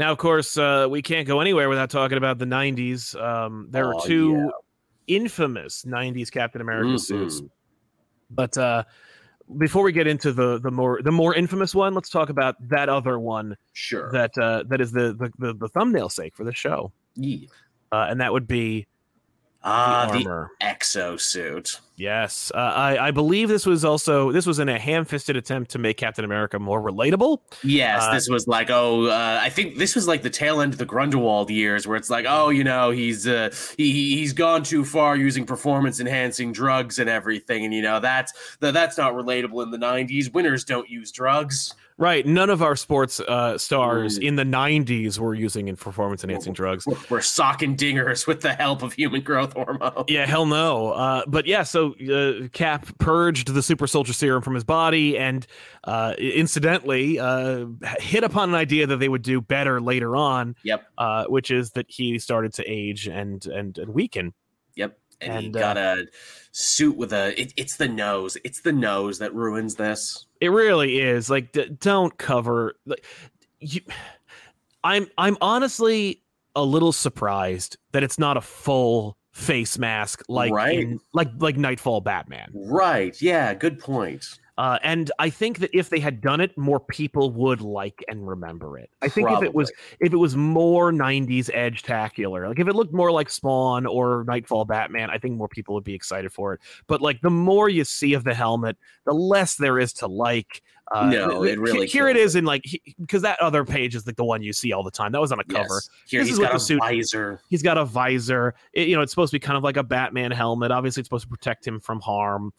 [0.00, 3.14] now, of course, uh, we can't go anywhere without talking about the '90s.
[3.14, 4.48] Um, there Oh, are two yeah.
[5.16, 7.50] infamous '90s Captain America suits, Mhm.
[8.30, 8.84] but uh,
[9.58, 12.88] before we get into the the more the more infamous one, let's talk about that
[12.88, 14.10] other one Sure.
[14.12, 17.46] that uh, that is the, the the the thumbnail sake for the show, Yeah.
[17.92, 18.86] uh, and that would be
[19.62, 20.50] Ah, the the armor.
[20.62, 21.80] exosuit.
[21.96, 25.78] Yes, uh, I, I believe this was also this was in a ham-fisted attempt to
[25.78, 27.40] make Captain America more relatable.
[27.62, 30.72] Yes, Uh, this was like, oh, uh, I think this was like the tail end
[30.72, 34.32] of the Gruenwald years, where it's like, oh, you know, he's uh, he he- he's
[34.32, 39.62] gone too far using performance-enhancing drugs and everything, and you know that's that's not relatable
[39.62, 40.32] in the '90s.
[40.32, 41.74] Winners don't use drugs.
[42.00, 44.22] Right, none of our sports uh, stars Mm.
[44.22, 46.86] in the '90s were using in performance-enhancing drugs.
[46.86, 50.04] We're, we're socking dingers with the help of human growth hormone.
[50.08, 50.92] Yeah, hell no.
[50.92, 55.46] Uh, but yeah, so uh, Cap purged the super soldier serum from his body, and
[55.84, 57.66] uh, incidentally, uh,
[57.98, 60.56] hit upon an idea that they would do better later on.
[60.62, 60.82] Yep.
[60.96, 64.32] Uh, which is that he started to age and and, and weaken.
[64.74, 64.98] Yep.
[65.20, 66.06] And, he And, uh, got a
[66.52, 67.38] suit with a.
[67.38, 68.38] It, it's the nose.
[68.42, 70.26] It's the nose that ruins this.
[70.40, 71.28] It really is.
[71.30, 72.74] Like, d- don't cover.
[72.86, 73.04] Like,
[73.60, 73.80] you,
[74.82, 76.22] I'm I'm honestly
[76.56, 80.80] a little surprised that it's not a full face mask like Right.
[80.80, 82.50] in, like like Knightfall Batman.
[82.54, 83.20] Right.
[83.20, 83.54] Yeah.
[83.54, 84.24] Good point.
[84.60, 88.28] Uh, and I think that if they had done it, more people would like and
[88.28, 88.90] remember it.
[89.00, 92.74] I think if it was if it was more '90s edge tacular, like if it
[92.76, 96.52] looked more like Spawn or Knightfall Batman, I think more people would be excited for
[96.52, 96.60] it.
[96.88, 100.60] But like the more you see of the helmet, the less there is to like.
[100.92, 102.64] Uh, No, it really here it is in like
[102.98, 105.12] because that other page is like the one you see all the time.
[105.12, 105.68] That was on a cover.
[105.70, 105.88] Yes.
[106.06, 107.40] Here This he's is got a suit- visor.
[107.48, 108.54] He's got a visor.
[108.74, 110.70] It- you know, it's supposed to be kind of like a Batman helmet.
[110.70, 112.52] Obviously, it's supposed to protect him from harm,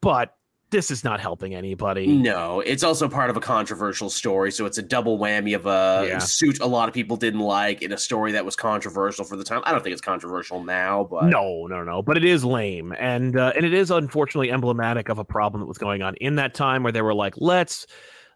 [0.00, 0.34] but
[0.70, 2.06] this is not helping anybody.
[2.06, 6.06] No, it's also part of a controversial story, so it's a double whammy of a
[6.08, 6.18] Yeah.
[6.18, 9.44] suit a lot of people didn't like in a story that was controversial for the
[9.44, 9.62] time.
[9.64, 12.02] I don't think it's controversial now, but No, no, no.
[12.02, 15.66] But it is lame, and uh, and it is unfortunately emblematic of a problem that
[15.66, 17.86] was going on in that time where they were like, let's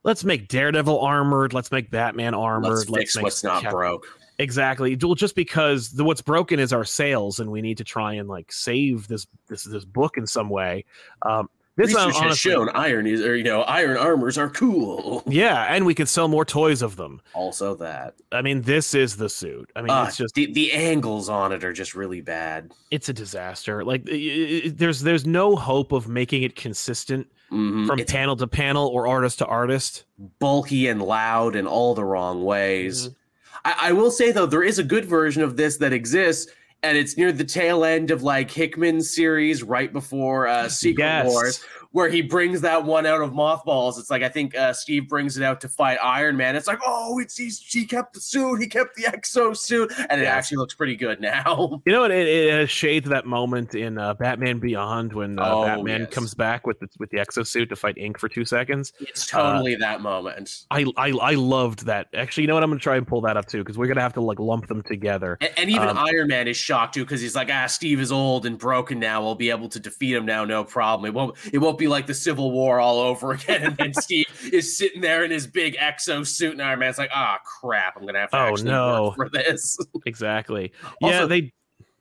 [0.05, 4.07] let's make Daredevil armored, let's make Batman armored, let's fix make what's not Cap- broke.
[4.41, 4.97] Exactly.
[5.03, 8.29] Well, just because the what's broken is our sales, and we need to try and
[8.29, 10.85] like save this this this book in some way.
[11.23, 15.23] Um, this uh, Research has shown iron is, or you know, iron armors are cool.
[15.27, 17.23] yeah, and we could sell more toys of them.
[17.33, 19.71] Also, that I mean, this is the suit.
[19.75, 22.73] I mean, Ah, it's just the the angles on it are just really bad.
[22.91, 23.85] it's a disaster.
[23.85, 27.87] Like, i- i- i- there's there's no hope of making it consistent Mhm.
[27.87, 30.05] from It's panel to panel or artist to artist.
[30.38, 33.05] bulky and loud in all the wrong ways.
[33.09, 33.14] Mm-hmm.
[33.64, 36.97] I, I will say though, there is a good version of this that exists, and
[36.97, 41.27] it's near the tail end of like Hickman's series, right before uh, Secret Yes.
[41.27, 43.98] Wars, where he brings that one out of mothballs.
[43.98, 46.55] It's like I think uh, Steve brings it out to fight Iron Man.
[46.55, 50.20] It's like, oh, it's he's, he kept the suit, he kept the exo suit, and
[50.20, 51.81] it actually looks pretty good now.
[51.88, 52.11] You know, what?
[52.11, 56.01] it, it has shades of that moment in uh, Batman Beyond when uh, Oh, Batman
[56.03, 56.11] yes.
[56.11, 58.92] comes back with the, with the exosuit to fight Inque for two seconds.
[59.01, 60.64] It's totally that moment.
[60.70, 62.09] I, I I loved that.
[62.14, 62.62] Actually, you know what?
[62.62, 64.66] I'm gonna try and pull that up too because we're gonna have to like lump
[64.66, 65.38] them together.
[65.40, 68.12] And, and even Um, Iron Man is shocked too because he's like, ah, Steve is
[68.12, 69.22] old and broken now.
[69.22, 71.07] We'll be able to defeat him now, no problem.
[71.09, 71.37] It won't.
[71.53, 73.62] It won't be like the Civil War all over again.
[73.62, 77.11] And then Steve is sitting there in his big exo suit, and Iron Man's like,
[77.14, 79.05] ah, crap, I'm gonna have to Oh, actually no.
[79.17, 79.77] work for this.
[80.07, 80.73] Exactly.
[81.01, 81.53] yeah, Also- they.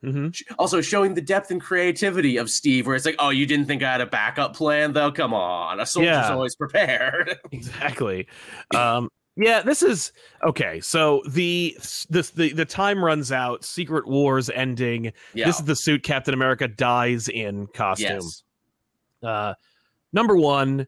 [0.02, 0.28] hmm
[0.60, 3.84] Also showing the depth and creativity of Steve, where it's like, oh, you didn't think
[3.84, 5.12] I had a backup plan, though?
[5.12, 6.34] Come on, a soldier's Yeah.
[6.34, 7.38] always prepared.
[7.52, 8.28] exactly
[8.76, 9.10] um
[9.40, 10.12] yeah this is
[10.44, 11.78] okay so the
[12.10, 15.46] this the the time runs out secret wars ending yeah.
[15.46, 18.44] this is the suit captain america dies in costume yes.
[19.22, 19.54] uh
[20.18, 20.88] number one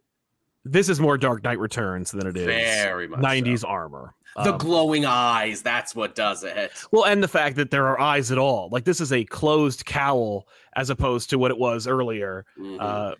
[0.66, 3.20] this is more dark knight returns than it is Very much.
[3.22, 3.68] 90s so.
[3.70, 6.72] armor The Um, glowing eyes, that's what does it.
[6.92, 9.86] well and the fact that there are eyes at all like this is a closed
[9.86, 12.78] cowl as opposed to what it was earlier Mhm.
[12.80, 13.16] uh,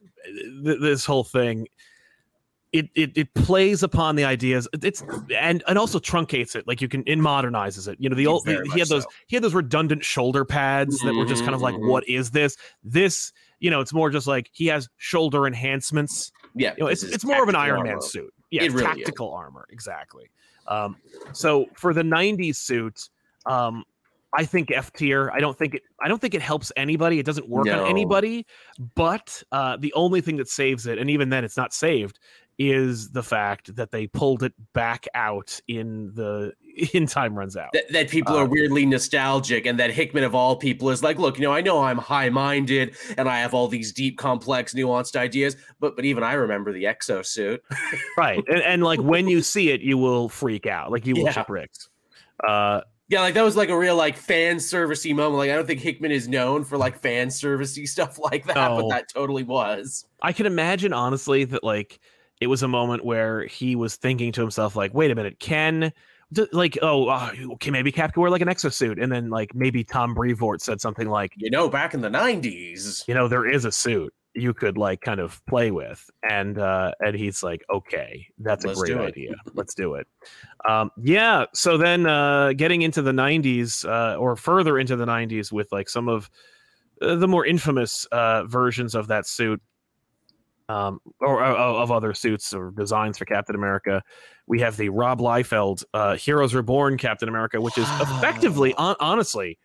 [0.66, 1.68] th- this whole thing
[2.72, 5.02] it, it it plays upon the ideas it's
[5.36, 8.48] and and also truncates it like you can it modernizes it you know the old
[8.48, 9.10] he had those so.
[9.26, 11.90] he had those redundant shoulder pads that were just kind of like Mhm, mhm.
[11.90, 16.74] what is this this you know it's more just like he has shoulder enhancements yeah,
[16.78, 18.82] you know it's it's more of an iron man suit yeah really is.
[18.82, 20.30] tactical armor exactly
[20.68, 20.96] um
[21.34, 23.10] so for the 90s suit
[23.46, 23.84] um
[24.32, 25.32] I think F tier.
[25.34, 25.82] I don't think it.
[26.00, 27.18] I don't think it helps anybody.
[27.18, 27.84] It doesn't work No.
[27.84, 28.46] on anybody.
[28.96, 32.20] But uh, the only thing that saves it, and even then, it's not saved,
[32.60, 36.54] is the fact that they pulled it back out in the
[36.94, 37.70] in time runs out.
[37.74, 41.20] That, that people Uh, are weirdly nostalgic, and that Hickman of all people is like,
[41.20, 45.16] look, you know, I know I'm high-minded and I have all these deep, complex, nuanced
[45.16, 47.60] ideas, but but even I remember the exosuit.
[48.18, 50.92] right, and, and like when you see it, you will freak out.
[50.92, 51.32] Like you will Yeah.
[51.34, 51.90] chip bricks.
[52.48, 55.36] Uh, Yeah, like that was like a real like fan servicey moment.
[55.40, 58.82] Like I don't think Hickman is known for like fan servicey stuff like that, No.
[58.82, 60.06] but that totally was.
[60.22, 62.00] I can imagine honestly that like
[62.40, 65.80] it was a moment where he was thinking to himself like, wait a minute, can
[65.82, 65.92] d-
[66.52, 69.84] like oh uh, okay maybe Cap could wear like an exosuit, and then like maybe
[69.84, 73.08] Tom Brevoort said something like, You know, back in the '90s.
[73.08, 76.92] you know there is a suit you could like kind of play with and uh
[77.00, 79.36] and he's like okay that's Let's a great idea.
[79.56, 80.08] Let's do it.
[80.68, 85.52] Um yeah so then uh getting into the 90s uh or further into the 90s
[85.52, 86.30] with like some of
[87.02, 89.62] uh, the more infamous uh versions of that suit
[90.70, 94.02] um or, or of other suits or designs for captain america
[94.48, 99.58] we have the rob liefeld uh heroes reborn captain america which is effectively hon- honestly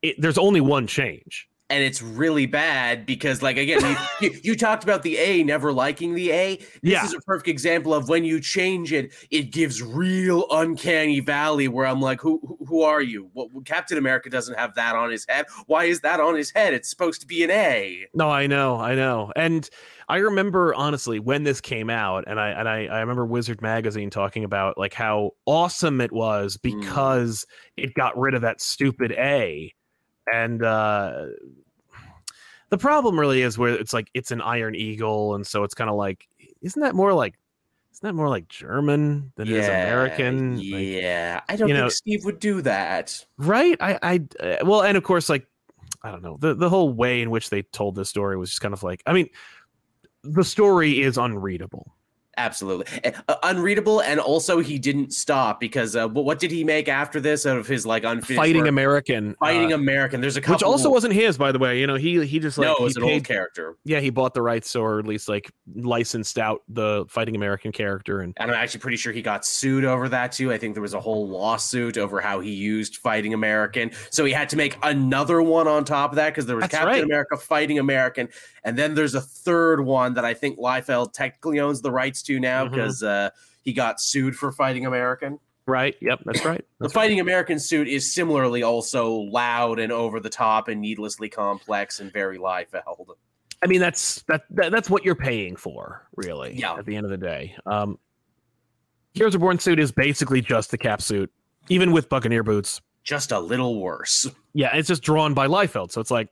[0.00, 3.96] it, there's only one change and it's really bad because like again you,
[4.30, 7.04] you, you talked about the a never liking the a this Yeah.
[7.04, 11.86] is a perfect example of when you change it it gives real uncanny valley where
[11.86, 15.26] i'm like who who- who are you what captain america doesn't have that on his
[15.28, 18.46] head why is that on his head it's supposed to be an a No, I
[18.46, 19.32] know, I know.
[19.36, 19.68] And
[20.08, 24.10] I remember honestly when this came out, and I and I, I remember Wizard Magazine
[24.10, 26.80] talking about like how awesome it was Mm.
[26.80, 29.72] because it got rid of that stupid A.
[30.32, 31.26] And uh
[32.72, 35.90] the problem really is where it's like it's an Iron Eagle, and so it's kind
[35.90, 36.26] of like,
[36.62, 37.34] isn't that more like
[37.92, 40.56] isn't that more like German than it is American?
[40.56, 41.42] Like, yeah.
[41.50, 43.26] I don't you think know- steve would do that.
[43.36, 43.76] Right?
[43.78, 45.46] I i uh, well and of course like
[46.02, 48.62] i don't know the the whole way in which they told this story was just
[48.62, 49.28] kind of like i mean
[50.24, 51.94] the story is unreadable
[52.36, 52.86] Absolutely.
[53.28, 54.00] Uh, unreadable.
[54.00, 57.66] And also, he didn't stop because uh, what did he make after this out of
[57.66, 58.68] his like unfinished fighting work?
[58.68, 60.20] american Fighting uh, American.
[60.20, 60.54] There's a couple.
[60.54, 62.92] which also wasn't his by the way you know he he just like no, it
[62.92, 63.76] he an paid, old character.
[63.84, 68.20] yeah he bought the rights or at least like licensed out the fighting american character
[68.20, 70.52] and And I'm actually pretty sure he got sued over that too.
[70.52, 73.90] I think there was a whole lawsuit over how he used Fighting American.
[74.10, 76.74] So he had to make another one on top of that because there was That's
[76.74, 77.04] Captain right.
[77.04, 78.28] America Fighting American.
[78.64, 82.40] And then there's a third one that I think Liefeld technically owns the rights to
[82.40, 83.30] now because uh,
[83.62, 85.38] he got sued for Fighting American.
[85.66, 87.02] right yep that's right The That's right.
[87.02, 92.12] Fighting American suit is similarly also loud and over the top and needlessly complex and
[92.12, 93.06] very Liefeld.
[93.62, 96.74] i mean that's that, that that's what you're paying for really Yeah.
[96.74, 97.98] at the end of the day um
[99.14, 101.30] heroes reborn suit is basically just the cap suit
[101.68, 104.26] even with buccaneer boots Just a little worse.
[104.54, 106.28] yeah it's just drawn by Liefeld so it's like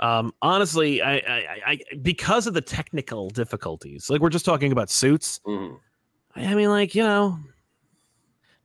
[0.00, 4.90] um honestly I, I i because of the technical difficulties like we're just talking about
[4.90, 5.78] suits Mhm.
[6.34, 7.38] i mean like you know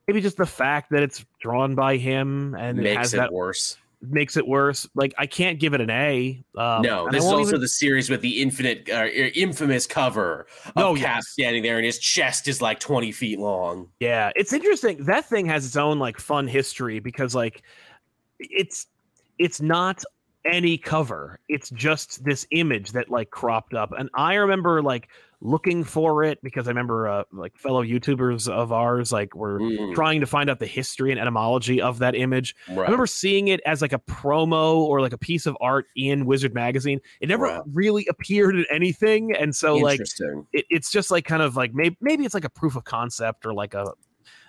[0.07, 3.31] maybe just the fact that it's drawn by him and it Makes has it that
[3.31, 3.77] worse.
[4.01, 7.49] makes it worse like i can't give it an a um, no, this is also
[7.49, 11.27] even- the series with the infinite, uh, infamous cover of Oh, Cap yes.
[11.29, 13.87] standing there, and his chest is like twenty feet long.
[13.99, 15.03] Yeah, it's interesting.
[15.05, 17.61] That thing has its own like fun history because like
[18.39, 18.87] it's
[19.37, 20.03] it's not
[20.45, 21.39] any cover.
[21.49, 23.91] It's just this image that like cropped up.
[23.97, 25.09] And I remember like
[25.41, 29.93] looking for it because I remember uh, like fellow YouTubers of ours like were Mm,
[29.95, 32.55] trying to find out the history and etymology of that image.
[32.69, 36.25] I remember seeing it as like a promo or like a piece of art in
[36.25, 36.99] Wizard magazine.
[37.21, 37.61] It never Right.
[37.71, 39.99] really appeared in anything and so like
[40.51, 43.45] it, it's just like kind of like maybe maybe it's like a proof of concept
[43.45, 43.91] or like a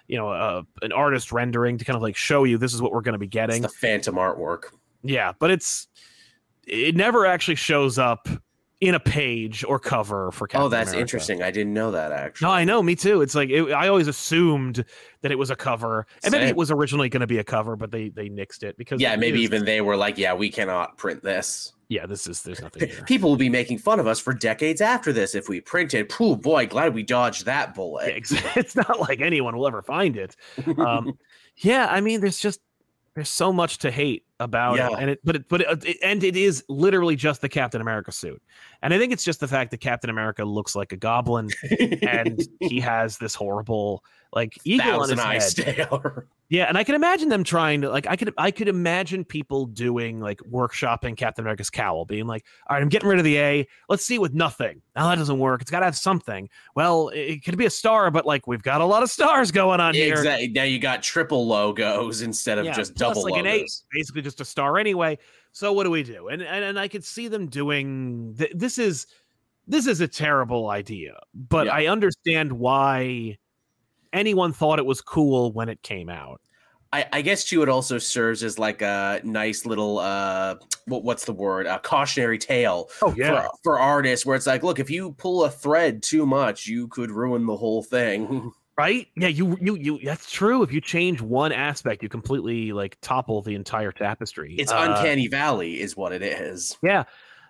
[0.08, 2.90] you know a, an artist rendering to kind of like show you this is what
[2.92, 4.64] we're going to be it's getting the phantom artwork.
[5.02, 5.88] Yeah, but it's
[6.66, 8.28] it never actually shows up
[8.80, 11.00] in a page or cover for Captain oh, that's America.
[11.00, 11.42] interesting.
[11.42, 12.46] I didn't know that actually.
[12.46, 13.20] No, I know, me too.
[13.20, 14.84] It's like it, I always assumed
[15.20, 17.76] that it was a cover, and maybe it was originally going to be a cover,
[17.76, 20.34] but they they nixed it because yeah, it maybe is- even they were like, "Yeah,
[20.34, 22.06] we cannot print this." yeah.
[22.06, 23.04] This is there's nothing here.
[23.04, 26.08] People will be making fun of us for decades after this if we printed.
[26.08, 28.30] Pooh, boy, glad we dodged that bullet.
[28.30, 30.36] Yeah, it's not like anyone will ever find it.
[30.78, 31.18] Um,
[31.56, 32.60] yeah, I mean, there's just
[33.14, 34.88] there's so much to hate about Yeah.
[34.88, 37.48] it, and it, but it, but it, uh, it- and it is literally just the
[37.48, 38.42] Captain America suit,
[38.82, 41.48] and I think it's just the fact that Captain America looks like a goblin,
[42.02, 45.42] and he has this horrible like eagle on his head.
[45.42, 46.26] Stare.
[46.50, 49.66] Yeah, and I can imagine them trying to like I could I could imagine people
[49.66, 53.38] doing like workshopping Captain America's cowl, being like, all right, I'm getting rid of the
[53.38, 53.68] A.
[53.88, 54.82] Let's see it with nothing.
[54.96, 55.62] Now that doesn't work.
[55.62, 56.48] It's got to have something.
[56.74, 59.52] Well, it, it could be a star, but like we've got a lot of stars
[59.52, 60.14] going on here.
[60.14, 60.48] Exactly.
[60.48, 64.22] Now you got triple logos instead of Yeah, just plus, double like an A, basically
[64.22, 65.18] just a star anyway.
[65.52, 66.28] So what do we do?
[66.28, 69.06] And and, and I could see them doing th- this is
[69.66, 71.74] this is a terrible idea, but Yeah.
[71.74, 73.38] I understand why
[74.12, 76.40] anyone thought it was cool when it came out.
[76.92, 81.24] I, I guess too, it also serves as like a nice little uh, what, what's
[81.24, 81.66] the word?
[81.66, 85.50] A cautionary tale Oh for for artists, where it's like, look, if you pull a
[85.50, 88.50] thread too much, you could ruin the whole thing.
[88.80, 89.06] right?
[89.16, 93.42] Yeah you you you that's true if you change one aspect you completely like topple
[93.42, 96.76] the entire tapestry It's Uh, uncanny valley, is what it is.
[96.82, 97.04] yeah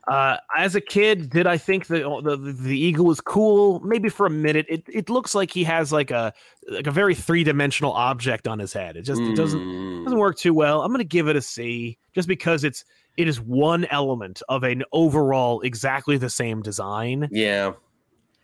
[0.08, 2.36] uh as a kid did i think the, the
[2.68, 3.80] the eagle was cool?
[3.92, 4.64] Maybe for a minute.
[4.74, 6.32] It it looks like he has like a
[6.76, 8.96] like a very three-dimensional object on his head.
[8.96, 10.04] It just it doesn't Mm.
[10.04, 10.76] doesn't work too well.
[10.82, 12.80] I'm gonna give it a c just because it's
[13.18, 17.28] it is one element of an overall exactly the same design.
[17.30, 17.72] Yeah,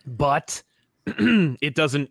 [0.07, 0.63] but
[1.07, 2.11] it doesn't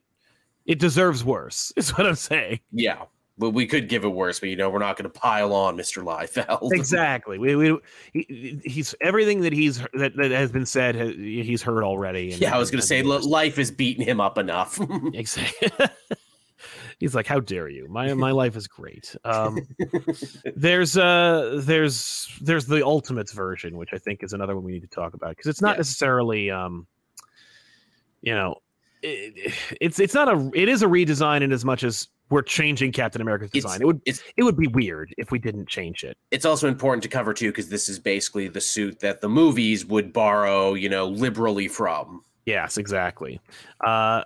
[0.65, 3.03] it deserves worse is what i'm saying yeah.
[3.37, 5.75] But we could give it worse, but you know, we're not going to pile on
[5.75, 6.01] Mr.
[6.01, 6.71] Liefeld.
[6.71, 7.37] exactly.
[7.37, 7.77] We, we
[8.13, 10.95] he, he's everything that he's that, that has been said.
[10.95, 12.31] He's heard already.
[12.31, 14.79] and- Yeah, I was going to say life has beaten him up enough.
[15.13, 15.69] exactly.
[16.97, 17.89] he's like, "How dare you?
[17.89, 19.59] My my life is great." Um,
[20.55, 24.83] there's uh there's there's the Ultimates version, which I think is another one we need
[24.83, 25.79] to talk about because it's not Yeah.
[25.79, 26.87] necessarily um,
[28.21, 28.55] you know,
[29.05, 32.91] it, it's it's not a it is a redesign in as much as we're changing
[32.91, 33.81] Captain America's It's- design.
[33.81, 36.17] it would it's- it would be weird if we didn't change it.
[36.31, 39.85] it's also important to cover too, because this is basically the suit that the movies
[39.85, 42.23] would borrow, you know, liberally from.
[42.45, 43.39] Yes, exactly.
[43.85, 44.23] Uh,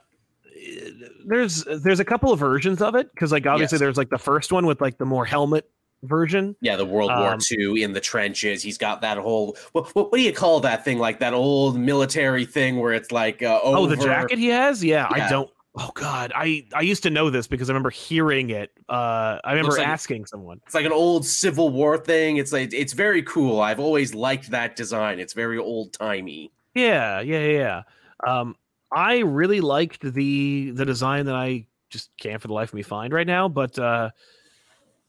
[1.26, 3.80] there's there's a couple of versions of it because like obviously Yes.
[3.80, 5.70] there's like the first one with like the more helmet
[6.04, 6.56] version.
[6.62, 8.62] Yeah, the World War Um, II in the trenches.
[8.64, 11.00] He's got that whole what, what, what do you call that thing?
[11.00, 14.84] Like that old military thing where it's like uh, Oh, the jacket he has.
[14.84, 15.50] Yeah, I don't.
[15.76, 18.72] Oh God, I I used to know this because I remember hearing it.
[18.90, 20.60] Uh, I remember like- asking someone.
[20.66, 22.38] It's like an old Civil War thing.
[22.38, 23.62] It's like it's very cool.
[23.62, 25.20] I've always liked that design.
[25.20, 26.52] It's very old timey.
[26.74, 27.82] Yeah, yeah, yeah.
[28.26, 28.40] yeah.
[28.40, 28.56] Um,
[28.92, 32.82] I really liked the the design that I just can't for the life of me
[32.82, 33.48] find right now.
[33.48, 34.10] But uh,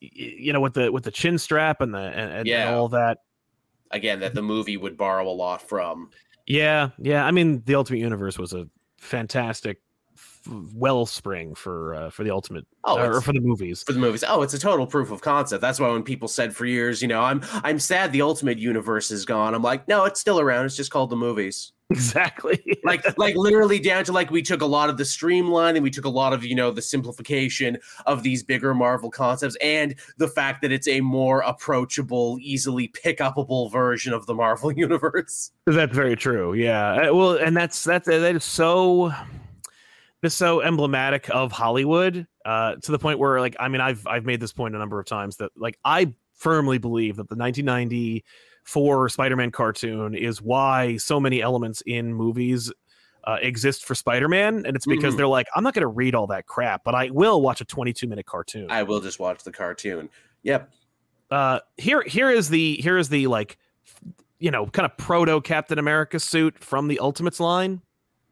[0.01, 2.74] you know, with the with the chin strap and the and, and Yeah.
[2.74, 3.18] all that.
[3.90, 6.11] Again, that the movie would borrow a lot from.
[6.46, 7.24] Yeah, yeah.
[7.24, 9.82] I mean, the Ultimate Universe was a fantastic
[10.14, 10.40] f-
[10.74, 13.82] wellspring for uh, for the Ultimate Oh, or for the movies.
[13.82, 14.24] for the movies.
[14.26, 15.61] Oh, it's a total proof of concept.
[15.61, 19.11] That's why when people said for years, you know, I'm I'm sad the Ultimate Universe
[19.11, 19.55] is gone.
[19.55, 20.66] I'm like, no, it's still around.
[20.66, 21.72] It's just called the movies.
[22.01, 22.62] Exactly.
[22.84, 25.91] Like like literally down to like we took a lot of the streamline and we
[25.91, 30.28] took a lot of you know the simplification of these bigger Marvel concepts, and the
[30.28, 35.51] fact that it's a more approachable, easily pick upable version of the Marvel universe.
[35.66, 36.55] that's very true.
[36.55, 37.09] Yeah.
[37.09, 39.12] Uh, Well, and that's that's that is so
[40.22, 44.24] that's so emblematic of Hollywood uh, to the point where, like, I mean, I've I've
[44.24, 47.36] made this point a number of times that, like, I firmly believe that the
[48.64, 52.72] 1994 Spider-Man cartoon is why so many elements in movies
[53.24, 55.18] uh, exist for Spider-Man, and it's because Mhm.
[55.18, 57.64] they're like, I'm not going to read all that crap, but I will watch a
[57.66, 58.70] 22 minute cartoon.
[58.70, 60.08] I will just watch the cartoon.
[60.42, 60.70] Yep.
[61.30, 63.56] uh here here is the here is the like
[64.40, 67.80] you know kind of proto captain america suit from the ultimates line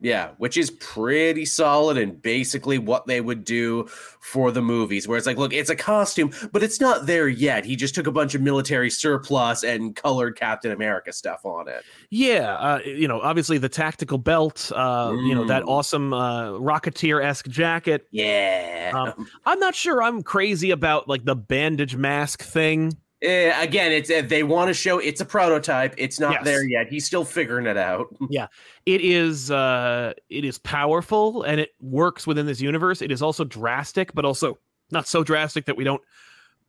[0.01, 3.86] Yeah, which is pretty solid and basically what they would do
[4.20, 7.64] for the movies, where it's like, look, it's a costume, but it's not there yet.
[7.64, 11.82] He just took a bunch of military surplus and colored Captain America stuff on it.
[12.11, 15.68] yeah uh you know obviously the tactical belt uh you know that Mm.
[15.68, 18.92] awesome uh rocketeer-esque jacket Yeah.
[18.94, 24.10] Um, i'm not sure i'm crazy about like the bandage mask thing Eh, again, it's
[24.10, 25.92] uh, they want to show it's a prototype.
[25.98, 26.44] It's not Yes.
[26.44, 26.86] there yet.
[26.88, 28.14] He's still figuring it out.
[28.30, 28.46] Yeah,
[28.86, 33.42] it is uh it is powerful and it works within this universe it is also
[33.44, 34.58] drastic but also
[34.92, 36.00] not so drastic that we don't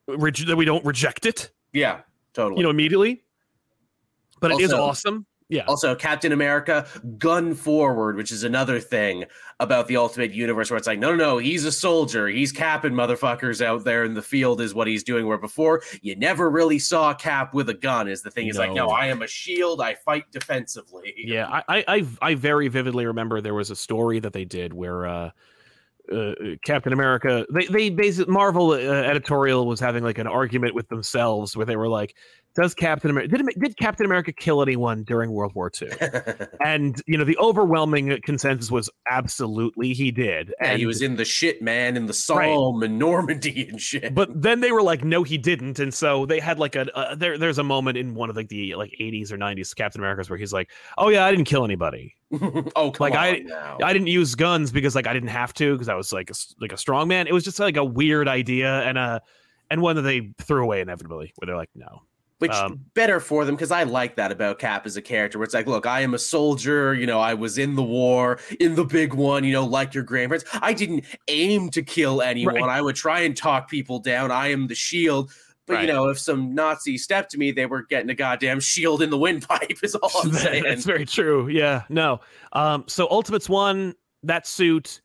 [0.08, 2.02] reg- that we don't reject it yeah,
[2.34, 2.58] totally.
[2.60, 3.22] you know, immediately.
[4.42, 5.26] But it is awesome.
[5.50, 5.64] Yeah.
[5.68, 6.86] Also, Captain America,
[7.18, 9.26] gun forward, which is another thing
[9.60, 12.28] about the Ultimate Universe, where it's like, no, no, no, he's a soldier.
[12.28, 15.26] He's capping motherfuckers out there in the field, is what he's doing.
[15.26, 18.08] Where before, you never really saw Cap with a gun.
[18.08, 18.94] Is the thing is like, no, No.
[18.94, 19.82] I am a shield.
[19.82, 21.16] I fight defensively.
[21.18, 24.72] Yeah, I, I, I, I very vividly remember there was a story that they did
[24.72, 25.32] where uh,
[26.12, 26.34] uh,
[26.64, 31.56] Captain America, they, they basically Marvel uh, editorial was having like an argument with themselves
[31.56, 32.16] where they were like,
[32.56, 35.90] "Does Captain America did, did Captain America kill anyone during World War II?"
[36.64, 40.54] And you know, the overwhelming consensus was absolutely he did.
[40.62, 44.14] Yeah, and he was in the shit, man, in the Somme and Normandy and shit.
[44.14, 47.16] but then they were like, no, he didn't, and so they had like a uh,
[47.16, 47.38] there.
[47.38, 50.38] There's a moment in one of like the like 80s or 90s Captain Americas where
[50.38, 52.16] he's like, oh yeah, I didn't kill anybody.
[52.76, 53.78] oh, come Like, on I- now.
[53.84, 56.34] I didn't use guns because like I didn't have to because I was like a,
[56.60, 57.28] like a strong man.
[57.28, 59.20] It was just like a weird idea and uh
[59.72, 61.32] and one that they threw away inevitably.
[61.38, 62.04] Where they're like, no,
[62.40, 65.38] Which Um, better for them because I like that about Cap as a character.
[65.38, 66.94] Where it's like, look, I am a soldier.
[66.94, 69.44] You know, I was in the war, in the big one.
[69.44, 70.46] You know, like your grandparents.
[70.62, 72.56] I didn't aim to kill anyone.
[72.56, 72.64] Right.
[72.70, 74.32] I would try and talk people down.
[74.32, 75.32] I am the shield.
[75.68, 75.82] But Right.
[75.82, 79.10] you know, if some Nazi stepped to me, they were getting a goddamn shield in
[79.12, 79.78] the windpipe.
[79.84, 80.64] Is all I'm saying.
[80.64, 81.48] that's very true.
[81.50, 82.22] Yeah, no.
[82.54, 85.02] Um, so Ultimates one that suit.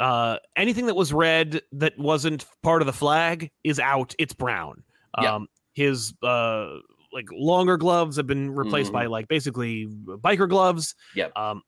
[0.00, 4.14] Uh, anything that was red that wasn't part of the flag is out.
[4.18, 4.82] It's brown.
[5.20, 5.34] Yeah.
[5.34, 5.48] Um,
[5.78, 6.74] his uh
[7.12, 10.94] like longer gloves have been replaced by like basically biker gloves.
[11.12, 11.18] Mm-hmm.
[11.20, 11.36] Yep.
[11.38, 11.62] Um,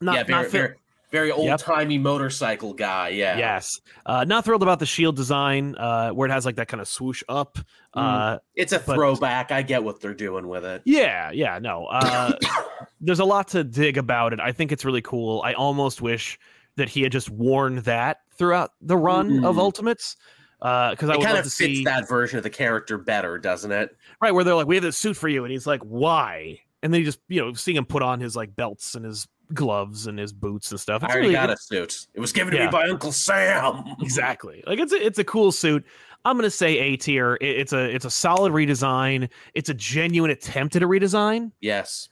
[0.00, 0.74] not yeah, very, not very,
[1.10, 3.08] very old timey motorcycle guy.
[3.08, 3.36] Yeah.
[3.36, 3.80] Yes.
[4.06, 6.86] Uh, not thrilled about the shield design, uh, where it has like that kind of
[6.86, 7.58] swoosh up.
[7.94, 9.50] Uh, It's a But- throwback.
[9.50, 10.82] I get what they're doing with it.
[10.84, 11.86] yeah, yeah, no.
[11.86, 12.32] Uh,
[13.00, 14.38] there's a lot to dig about it.
[14.40, 15.42] I think it's really cool.
[15.44, 16.38] I almost wish
[16.76, 19.60] that he had just worn that throughout the run of Mhm.
[19.60, 20.16] Ultimates.
[20.60, 23.96] Because I It kind of fits see that version of the character better, doesn't it?
[24.20, 26.92] right where they're like, "We have this suit for you," and he's like, "Why?" And
[26.92, 30.06] then you just you know seeing him put on his like belts and his gloves
[30.06, 31.02] and his boots and stuff.
[31.02, 32.06] I already really, got a suit.
[32.14, 32.66] It was given to Yeah.
[32.66, 33.84] me by Uncle Sam.
[34.00, 35.84] exactly like it's a, it's a cool suit
[36.24, 40.30] i'm gonna say a tier It- it's a it's a solid redesign it's a genuine
[40.30, 42.10] attempt at a redesign Yes,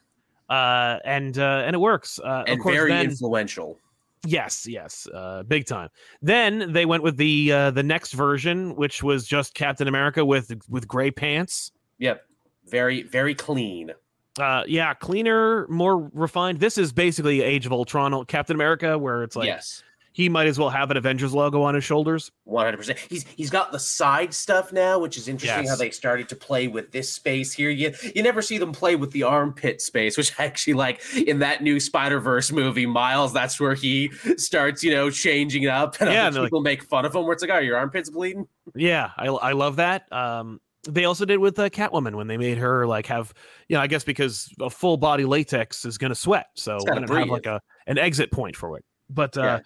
[0.50, 3.78] uh and uh and it works uh and of course very then influential.
[4.26, 5.88] Yes yes uh big time.
[6.22, 10.52] Then they went with the uh the next version which was just captain america with
[10.68, 11.72] with gray pants.
[11.98, 12.22] Yep,
[12.66, 13.92] very very clean.
[14.40, 16.60] uh yeah cleaner more refined.
[16.60, 19.82] This is basically age of ultron captain america where it's like yes,
[20.18, 22.98] he might as well have an avengers logo on his shoulders one hundred percent.
[22.98, 25.68] He's he's got the side stuff now, which is interesting.
[25.68, 27.70] How they started to play with this space here.
[27.70, 31.38] You you never see them play with the armpit space, which I actually like in
[31.38, 32.84] that new Spider Verse movie.
[32.84, 36.62] Miles, that's where he starts, you know, changing it up, and Yeah, and like- people
[36.62, 37.22] make fun of him.
[37.22, 38.48] Where it's like, oh, your armpits bleeding.
[38.74, 40.12] Yeah, I, I love that.
[40.12, 43.32] Um, they also did with uh, Catwoman when they made her like have,
[43.68, 46.84] you know, I guess because a full body latex is going to sweat, so It's
[46.86, 48.84] we're gotta going to have like a an exit point for it.
[49.08, 49.58] But uh, Yeah.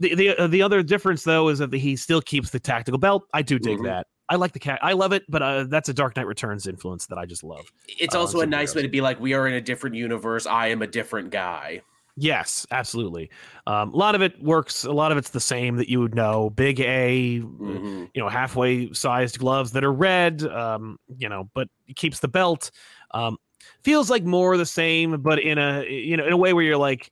[0.00, 3.24] The the uh, the other difference though is that he still keeps the tactical belt.
[3.32, 3.84] I do dig Mhm.
[3.84, 4.06] that.
[4.28, 4.78] I like the cat.
[4.82, 7.66] I love it, but uh, that's a Dark Knight Returns influence that I just love.
[7.86, 10.46] It's Uh, also a nice way to be like, we are in a different universe.
[10.46, 11.82] I am a different guy.
[12.16, 13.28] Yes, absolutely.
[13.66, 14.84] Um, a lot of it works.
[14.84, 16.48] A lot of it's the same that you would know.
[16.50, 18.08] Big A, Mhm.
[18.14, 22.28] you know halfway sized gloves that are red um you know but it keeps the
[22.28, 22.70] belt
[23.10, 23.36] um
[23.82, 26.76] feels like more the same but in a you know in a way where you're
[26.76, 27.10] like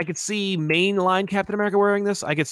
[0.00, 2.46] i could see mainline captain america wearing this i could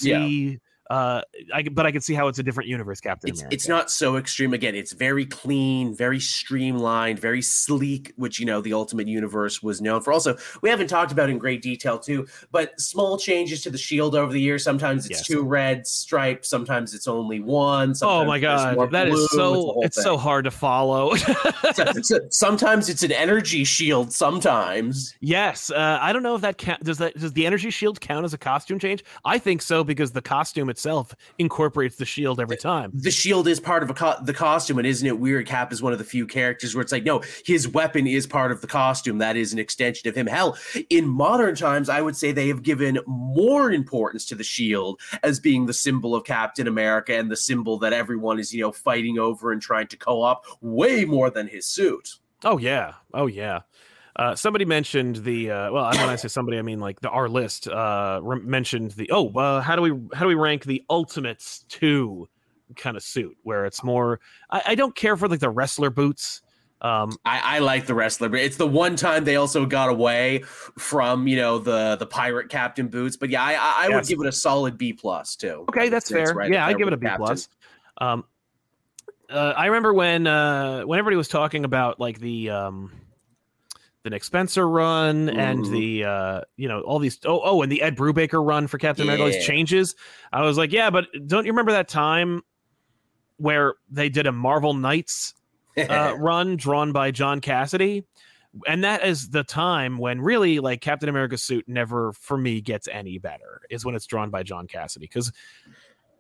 [0.53, 0.59] Yeah.
[0.91, 1.21] Uh
[1.55, 3.91] i but i can see how it's a different universe captain It's america it's not
[3.91, 4.55] so extreme.
[4.55, 9.81] Again, it's very clean, very streamlined, very sleek, which you know the Ultimate Universe was
[9.81, 10.13] known for.
[10.13, 14.15] Also, we haven't talked about in great detail too, but small changes to the shield
[14.15, 14.65] over the years.
[14.65, 15.27] Sometimes it's Yes.
[15.27, 17.95] two red stripes, sometimes it's only one.
[18.03, 21.15] oh my god that blue, is so whole it's so hard to follow
[21.75, 24.13] So- so sometimes it's an energy shield.
[24.13, 28.01] Sometimes yes uh, i don't know if that count does that does the energy shield
[28.01, 32.41] count as a costume change i think so because the costume itself incorporates the shield
[32.41, 35.47] every time the shield is part of a co- the costume, and isn't it weird?
[35.47, 38.53] Cap is one of the few characters where it's like, no, his weapon is part
[38.53, 39.19] of the costume.
[39.19, 40.27] That is an extension of him.
[40.27, 40.57] Hell,
[40.91, 45.41] in modern times, I would say they have given more importance to the shield as
[45.41, 49.19] being the symbol of Captain America and the symbol that everyone is, you know, fighting
[49.19, 52.11] over and trying to co-op way more than his suit.
[52.45, 53.61] Oh yeah, oh yeah.
[54.19, 55.85] Uh, somebody mentioned the uh, well.
[55.85, 59.09] I when I say somebody, I mean like the our list uh, re- mentioned the
[59.13, 59.29] oh.
[59.31, 62.29] Uh, how do we how do we rank the Ultimates two
[62.75, 64.19] kind of suit where it's more?
[64.51, 66.43] I, I don't care for like the wrestler boots.
[66.81, 70.43] Um, I, I like the wrestler, but it's the one time they also got away
[70.79, 73.17] from you know the the pirate captain boots.
[73.17, 75.65] But yeah, I I, I would give it a solid B plus too.
[75.69, 76.35] Okay, that's fair.
[76.35, 77.25] right yeah, I give it a B Captain.
[77.25, 77.49] plus.
[77.99, 78.25] Um,
[79.31, 82.91] uh, I remember when uh, when everybody was talking about like the um,
[84.09, 85.71] the Nick Spencer run and Mhm.
[85.71, 89.03] the uh, you know all these oh oh and the Ed Brubaker run for Captain
[89.05, 89.95] America, all these changes.
[90.33, 92.41] I was like, yeah, but don't you remember that time
[93.37, 95.35] where they did a Marvel Knights
[95.77, 98.05] uh, run drawn by John Cassaday?
[98.67, 102.89] And that is the time when really like Captain America's suit never for me gets
[102.89, 105.31] any better is when it's drawn by John Cassaday because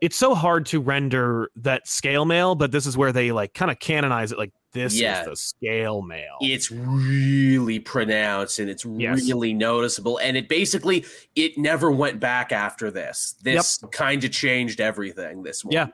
[0.02, 3.70] it's so hard to render that scale mail, but this is where they like kind
[3.70, 5.20] of canonize it like this Yeah.
[5.22, 6.36] is the scale mail.
[6.40, 9.26] it's really pronounced and it's Yes.
[9.26, 11.04] really noticeable and it basically
[11.34, 15.86] it never went back after this this kind of changed everything this one Yeah.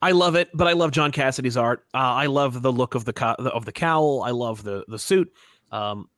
[0.00, 1.84] I love it, but I love John Cassaday's art.
[1.92, 4.22] Uh, I love the look of the co- of the cowl.
[4.24, 5.30] I love the the suit.
[5.70, 6.08] Um,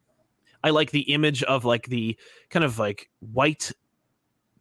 [0.62, 2.16] I like the image of like the
[2.50, 3.72] kind of like white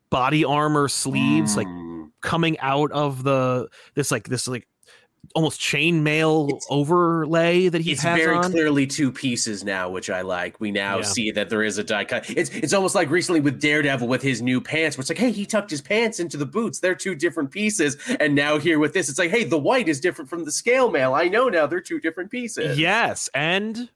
[0.09, 2.09] body armor sleeves, like Mm.
[2.21, 4.67] coming out of the this like this like
[5.35, 8.51] almost chainmail overlay that he it's very on.
[8.51, 10.59] clearly two pieces now, which I like.
[10.59, 11.03] We now Yeah.
[11.03, 12.29] see that there is a die cut.
[12.29, 15.31] It's it's almost like recently with Daredevil with his new pants, where it's like, hey,
[15.31, 16.79] he tucked his pants into the boots.
[16.79, 17.97] They're two different pieces.
[18.19, 20.89] And now here with this, it's like, hey, the white is different from the scale
[20.89, 21.13] mail.
[21.13, 22.79] I know now they're two different pieces.
[22.79, 23.89] Yes, and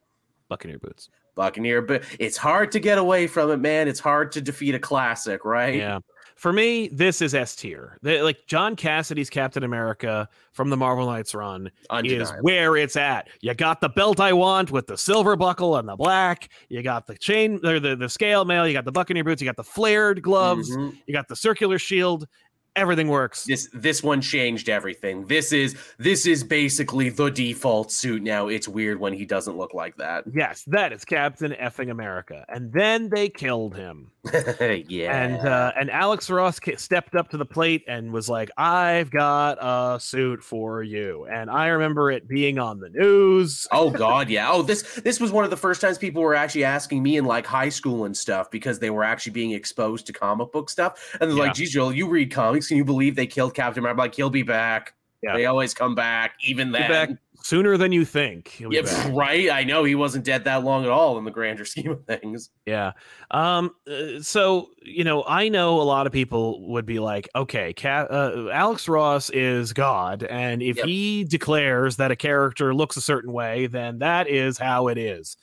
[0.48, 1.08] Buccaneer boots.
[1.34, 3.88] Buccaneer, but it's hard to get away from it, man.
[3.88, 5.76] It's hard to defeat a classic, right?
[5.76, 6.00] Yeah.
[6.42, 7.98] For me, this is S tier.
[8.02, 11.70] Like John Cassaday's Captain America from the Marvel Knights run
[12.02, 13.28] is where it's at.
[13.42, 16.48] You got the belt I want with the silver buckle and the black.
[16.68, 18.66] You got the chain or the, the scale mail.
[18.66, 19.40] You got the Buccaneer boots.
[19.40, 20.68] You got the flared gloves.
[20.76, 20.98] Mhm.
[21.06, 22.26] You got the circular shield.
[22.74, 23.44] Everything works.
[23.44, 25.26] This this one changed everything.
[25.28, 28.48] This is this is basically the default suit now.
[28.48, 30.24] It's weird when he doesn't look like that.
[30.34, 32.44] Yes, that is Captain effing America.
[32.48, 34.10] And then they killed him.
[34.88, 35.24] yeah.
[35.24, 39.58] And uh, and Alex Ross stepped up to the plate and was like, "I've got
[39.60, 43.66] a suit for you." And I remember it being on the news.
[43.72, 44.48] oh god, yeah.
[44.50, 47.24] Oh, this this was one of the first times people were actually asking me in
[47.24, 51.16] like high school and stuff because they were actually being exposed to comic book stuff.
[51.20, 51.44] And they're Yeah.
[51.44, 52.68] like, geez, Joel, you read comics.
[52.68, 54.00] Can you believe they killed Captain America?
[54.00, 54.94] I'm like, he'll be back.
[55.22, 55.34] Yeah.
[55.36, 57.18] They always come back, even then.
[57.42, 58.58] Sooner than you think.
[58.60, 59.12] Yeah, back.
[59.12, 59.50] right.
[59.50, 62.50] I know he wasn't dead that long at all in the grander scheme of things.
[62.66, 62.92] Yeah.
[63.30, 63.70] Um.
[63.90, 68.08] uh, So you know, I know a lot of people would be like, "Okay, Ca-
[68.10, 70.86] uh, Alex Ross is God, and if Yep.
[70.86, 75.36] he declares that a character looks a certain way, then that is how it is."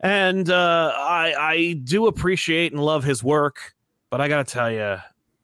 [0.00, 3.74] And uh, I I do appreciate and love his work,
[4.10, 4.96] but I got to tell you,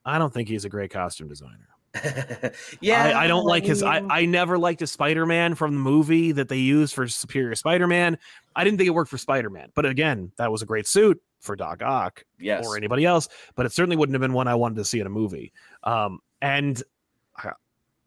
[0.04, 1.68] I don't think he's a great costume designer.
[2.80, 3.82] yeah, I, I don't like his.
[3.82, 7.55] I, I never liked his Spider Man from the movie that they used for Superior
[7.57, 8.16] Spider Man.
[8.55, 11.20] I didn't think it worked for Spider Man, but again, that was a great suit
[11.41, 12.64] for Doc Ock yes.
[12.64, 13.28] or anybody else.
[13.57, 15.53] But it certainly wouldn't have been one I wanted to see in a movie.
[15.82, 16.80] Um, and
[17.36, 17.53] I,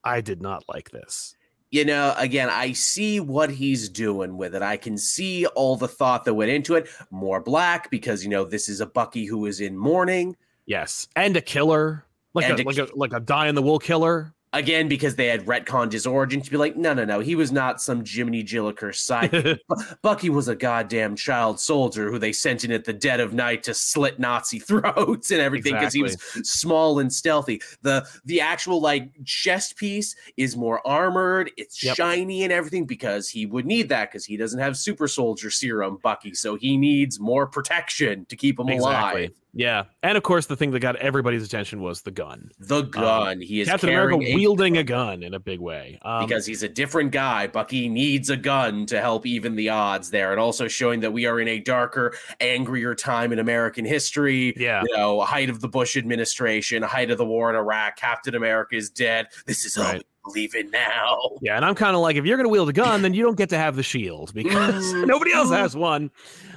[0.04, 1.36] I did not like this.
[1.74, 4.62] you know, again, I see what he's doing with it.
[4.62, 6.88] I can see all the thought that went into it.
[7.10, 10.38] More black because you know this is a Bucky who is in mourning.
[10.68, 13.80] Yes, and a killer, like And a, like a like a die in the wool
[13.80, 14.34] killer.
[14.56, 17.52] Again, because they had retconned his origin to be like, no, no, no, he was
[17.52, 19.32] not some Jiminy Jilliker side.
[19.68, 23.34] Bu- Bucky was a goddamn child soldier who they sent in at the dead of
[23.34, 27.62] night to slit Nazi throats and everything because he was small and stealthy.
[27.82, 31.96] The the actual like chest piece is more armored, it's Yep.
[31.96, 35.98] shiny and everything because he would need that because he doesn't have super soldier serum,
[36.04, 36.36] Bucky.
[36.36, 39.22] So he needs more protection to keep him exactly.
[39.24, 39.32] alive.
[39.56, 42.50] Yeah, and of course, the thing that got everybody's attention was the gun.
[42.58, 43.40] The gun.
[43.40, 46.00] he is Um, Captain America a wielding a gun in a big way.
[46.02, 47.46] Um, because he's a different guy.
[47.46, 51.28] Bucky needs a gun to help even the odds there, and also showing that we
[51.28, 54.56] are in a darker, angrier time in American history.
[54.58, 57.96] yeah, You know, height of the Bush administration, height of the war in Iraq.
[57.96, 59.28] Captain America is dead.
[59.46, 60.04] This is all Right.
[60.26, 61.20] we believe in now.
[61.42, 63.22] yeah, and I'm kind of like, if you're going to wield a gun, then you
[63.24, 66.10] don't get to have the shield because nobody else has one.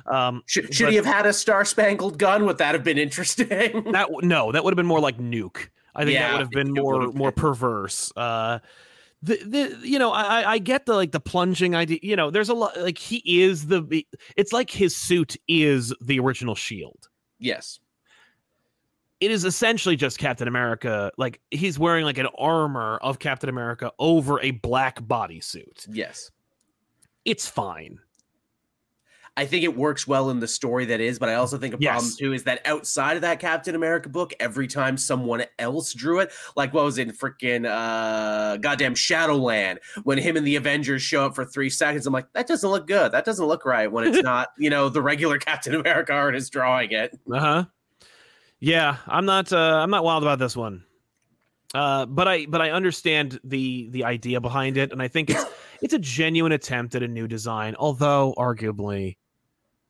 [0.09, 2.45] Um, Should, should But- he have had a star spangled gun?
[2.47, 3.47] Would that have been interesting?
[3.93, 5.69] that no, that would have been more like nuke.
[5.95, 8.13] I think Yeah, that would have been more would've more perverse.
[8.17, 8.59] Uh,
[9.23, 11.99] the the you know I I- I get the like the plunging idea.
[12.03, 14.05] You know, there's a lot like he is the.
[14.37, 17.09] It's like his suit is the original shield.
[17.39, 17.81] yes.
[19.19, 21.11] It is essentially just Captain America.
[21.17, 25.87] Like he's wearing like an armor of Captain America over a black bodysuit.
[25.91, 26.31] Yes.
[27.25, 27.99] It's fine.
[29.39, 31.77] I think it works well in the story that is, but I also think a
[31.79, 32.17] problem Yes.
[32.17, 36.33] too is that outside of that Captain America book, every time someone else drew it,
[36.57, 41.35] like what was in freaking uh goddamn Shadowland, when him and the Avengers show up
[41.35, 43.13] for three seconds, I'm like, that doesn't look good.
[43.13, 46.93] That doesn't look right when it's not, you know, the regular Captain America artist drawing
[46.93, 47.19] it.
[47.31, 47.65] Uh huh.
[48.59, 49.53] Yeah, I'm not.
[49.53, 50.83] Uh, I'm not wild about this one.
[51.75, 55.45] Uh, but I but I understand the the idea behind it, and I think it's
[55.83, 57.75] it's a genuine attempt at a new design.
[57.79, 59.19] Although arguably,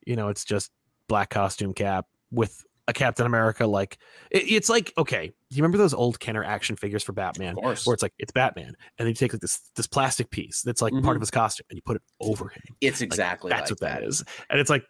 [0.07, 0.71] you know, it's just
[1.09, 3.67] black costume cap with a Captain America.
[3.67, 3.99] Like
[4.31, 7.63] it, it's like okay, do you remember those old Kenner action figures for Batman, Of
[7.63, 7.87] course.
[7.87, 10.81] where it's like it's Batman, and then you take like this this plastic piece that's
[10.81, 11.17] like part Mhm.
[11.17, 12.63] of his costume, and you put it over him.
[12.81, 14.85] It's Like, exactly that's like what that is, and it's like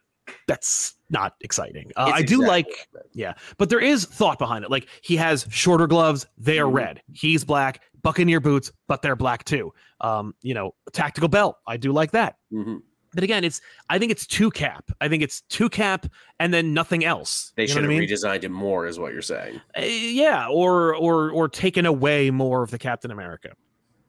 [0.48, 1.92] that's not exciting.
[1.96, 3.02] Uh, I do exactly like like that.
[3.14, 4.70] yeah, but there is thought behind it.
[4.70, 6.74] Like he has shorter gloves, they are Mhm.
[6.74, 7.02] red.
[7.12, 7.82] He's black.
[8.02, 9.72] Buccaneer boots, but they're black too.
[10.00, 11.56] Um, you know, tactical belt.
[11.66, 12.36] I do like that.
[12.52, 12.82] Mhm.
[13.16, 14.90] But again, it's I think it's two cap.
[15.00, 16.06] I think it's two cap
[16.38, 17.52] and then nothing else.
[17.56, 18.02] They You should have I mean?
[18.08, 19.60] redesigned it more, is what you're saying.
[19.76, 23.54] Uh, yeah, or or or taken away more of the Captain America.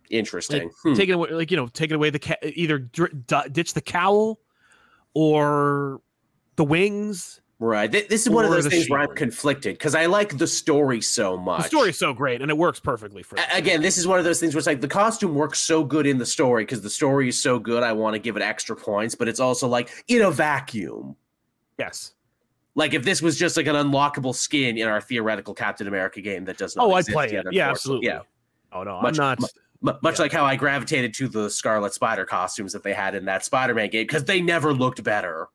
[0.09, 0.69] Interesting.
[0.83, 0.93] Hmm.
[0.93, 3.07] Taking away, like you know, taking away the ca- either d-
[3.51, 4.39] ditch the cowl
[5.13, 5.99] or
[6.57, 7.41] the wings.
[7.59, 7.91] Right.
[7.91, 11.01] Th- This is one of those things where I'm conflicted because I like the story
[11.01, 11.63] so much.
[11.63, 13.35] The story is so great and it works perfectly for.
[13.39, 15.83] A- Again, this is one of those things where it's like the costume works so
[15.83, 17.81] good in the story because the story is so good.
[17.81, 21.15] I want to give it extra points, but it's also like in a vacuum.
[21.79, 22.13] yes.
[22.75, 26.45] Like if this was just like an unlockable skin in our theoretical Captain America game
[26.45, 26.85] that does not.
[26.85, 27.53] Oh, I'd play yet, it.
[27.53, 28.11] Yeah, absolutely.
[28.71, 29.51] Oh no, Much- I'm not.
[29.81, 30.21] mu- much Yeah.
[30.21, 33.89] like how I gravitated to the Scarlet Spider costumes that they had in that Spider-Man
[33.89, 35.47] game because they never looked better.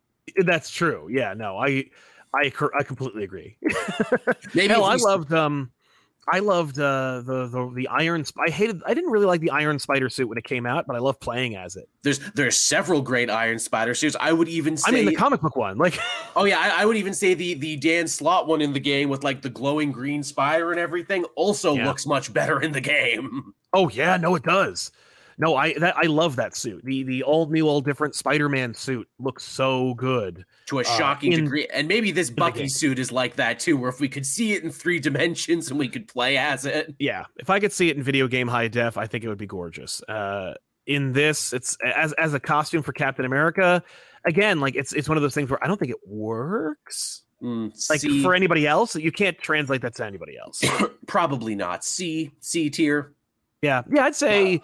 [0.45, 1.09] That's true.
[1.11, 1.87] Yeah, no, I,
[2.35, 3.57] I, I completely agree.
[4.55, 5.71] Maybe Hell, I loved um,
[6.33, 8.25] I loved uh the the the Iron.
[8.25, 8.81] Sp- I hated.
[8.87, 11.19] I didn't really like the Iron Spider suit when it came out, but I love
[11.19, 11.89] playing as it.
[12.05, 14.15] There's there's several great Iron Spider suits.
[14.21, 15.99] I would even say I mean, the comic book one, like,
[16.37, 19.09] Oh yeah, I, I would even say the the Dan Slott one in the game
[19.09, 21.87] with like the glowing green spider and everything also Yeah.
[21.87, 23.53] looks much better in the game.
[23.73, 24.93] oh yeah, no, it does.
[25.39, 26.85] No, I that I love that suit.
[26.85, 30.45] The the all new, all different Spider-Man suit looks so good.
[30.67, 31.67] To a Uh, shocking in- degree.
[31.73, 34.63] And maybe this Bucky suit is like that too, where if we could see it
[34.63, 36.95] in three dimensions and we could play as it.
[36.99, 39.39] Yeah, if I could see it in video game high def, I think it would
[39.39, 40.03] be gorgeous.
[40.05, 40.55] Uh,
[40.87, 43.83] in this, it's as as a costume for Captain America.
[44.25, 47.23] Again, like it's it's one of those things where I don't think it works.
[47.43, 50.63] Mm, Like C, for anybody else, you can't translate that to anybody else.
[51.09, 51.85] probably not.
[51.85, 53.15] C, C tier.
[53.63, 54.59] Yeah, yeah, I'd say, uh,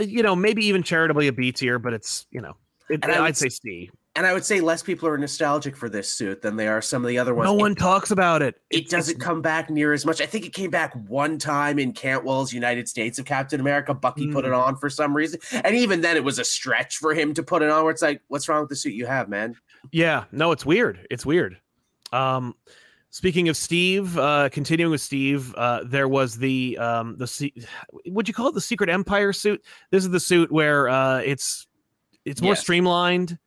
[0.00, 2.56] you know, maybe even charitably a B tier, but it's you know,
[2.88, 3.90] it, And I would I'd say C.
[4.14, 7.02] And I would say less people are nostalgic for this suit than they are some
[7.02, 7.46] of the other ones.
[7.46, 8.56] No It- one talks about it.
[8.68, 10.20] it It's- doesn't come back near as much.
[10.20, 13.94] I think it came back one time in Cantwell's United States of Captain America.
[13.94, 14.48] Bucky put Mm.
[14.48, 15.40] it on for some reason.
[15.64, 18.02] And even then, it was a stretch for him to put it on where it's
[18.02, 19.56] like, what's wrong with the suit you have, man?
[19.92, 21.06] Yeah, no, it's weird.
[21.10, 21.56] It's weird.
[22.12, 22.54] Um,
[23.12, 27.52] speaking of Steve, uh, continuing with Steve, uh, there was the um, the
[28.06, 29.62] would you call it the Secret Empire suit?
[29.90, 31.68] This is the suit where uh, it's
[32.24, 32.60] it's more Yes.
[32.62, 33.38] streamlined.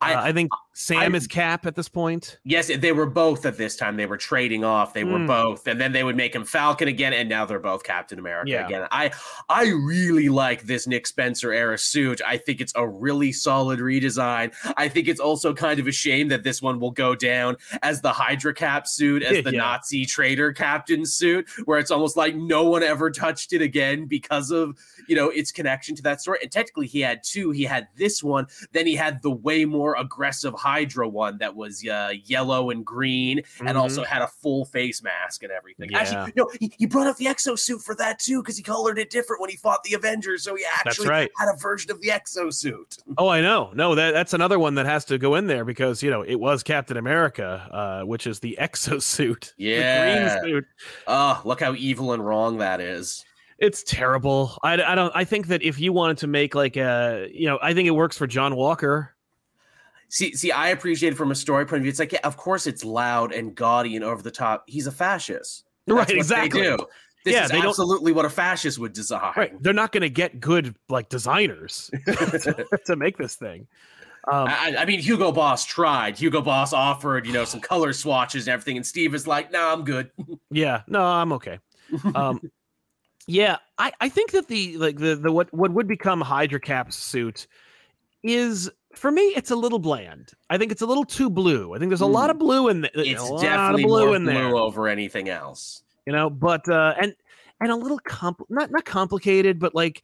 [0.00, 2.38] I- uh, I think Sam I- is Cap at this point.
[2.44, 3.96] Yes, they were both at this time.
[3.96, 4.94] They were trading off.
[4.94, 5.26] They were Mm.
[5.26, 8.50] both, and then they would make him Falcon again, and now they're both Captain America
[8.50, 8.66] Yeah.
[8.66, 8.88] again.
[8.90, 9.10] I
[9.48, 12.20] I really like this Nick Spencer era suit.
[12.26, 14.52] I think it's a really solid redesign.
[14.76, 18.00] I think it's also kind of a shame that this one will go down as
[18.00, 19.58] the Hydra Cap suit, as the Yeah.
[19.58, 24.50] Nazi traitor captain suit, where it's almost like no one ever touched it again because
[24.50, 26.38] of you know its connection to that story.
[26.42, 27.50] And technically, he had two.
[27.50, 31.84] He had this one, then he had the way more aggressive Hydra one that was
[31.86, 33.80] uh, yellow and green, and Mhm.
[33.80, 35.90] also had a full face mask and everything.
[35.90, 35.98] Yeah.
[35.98, 39.10] Actually, no, he, he brought up the exosuit for that too because he colored it
[39.10, 40.44] different when he fought the Avengers.
[40.44, 41.30] So he actually right.
[41.38, 42.98] had a version of the exosuit.
[43.18, 43.70] Oh, I know.
[43.74, 46.36] No, that that's another one that has to go in there because you know it
[46.36, 50.34] was Captain America, uh, which is the exosuit, Yeah.
[50.34, 50.64] the green suit.
[51.06, 53.24] Oh, look how evil and wrong that is.
[53.58, 54.58] It's terrible.
[54.64, 55.12] I, I don't.
[55.14, 57.92] I think that if you wanted to make like a, you know, I think it
[57.92, 59.11] works for John Walker.
[60.12, 61.88] See, see, I appreciate it from a story point of view.
[61.88, 64.64] It's like, yeah, of course, it's loud and gaudy and over the top.
[64.66, 65.64] He's a fascist.
[65.86, 66.10] That's right.
[66.10, 66.60] Exactly.
[66.60, 66.76] They.
[67.24, 69.32] This Yeah, is they don't- absolutely what a fascist would design.
[69.34, 69.62] Right.
[69.62, 71.90] They're not going to get good like designers
[72.86, 73.66] to make this thing.
[74.30, 76.18] Um, I, I mean, Hugo Boss tried.
[76.18, 79.72] Hugo Boss offered, you know, some color swatches and everything, and Steve is like, "No,
[79.72, 80.10] I'm good."
[80.50, 80.82] yeah.
[80.86, 81.58] No, I'm okay.
[82.14, 82.38] Um,
[83.26, 86.96] yeah, I, I think that the like the the what what would become Hydra Cap's
[86.96, 87.46] suit
[88.22, 90.30] is for me it's a little bland.
[90.50, 91.74] I think it's a little too blue.
[91.74, 92.90] I think there's a lot of blue in there.
[92.94, 94.56] It's a lot definitely of blue more in blue there.
[94.56, 95.82] over anything else.
[96.06, 97.14] you know but uh and
[97.60, 100.02] and a little comp not not complicated but like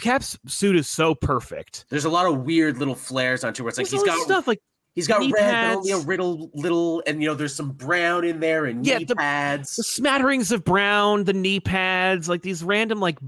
[0.00, 3.68] cap's suit is so perfect There's a lot of weird little flares on onto where
[3.70, 4.60] it's like There's he's got stuff like
[4.94, 6.06] he's got red, but only a pads.
[6.54, 9.70] little and you know, there's some brown in there and Yeah, knee the- the pads.
[9.70, 13.18] smatterings of brown the knee pads like these random like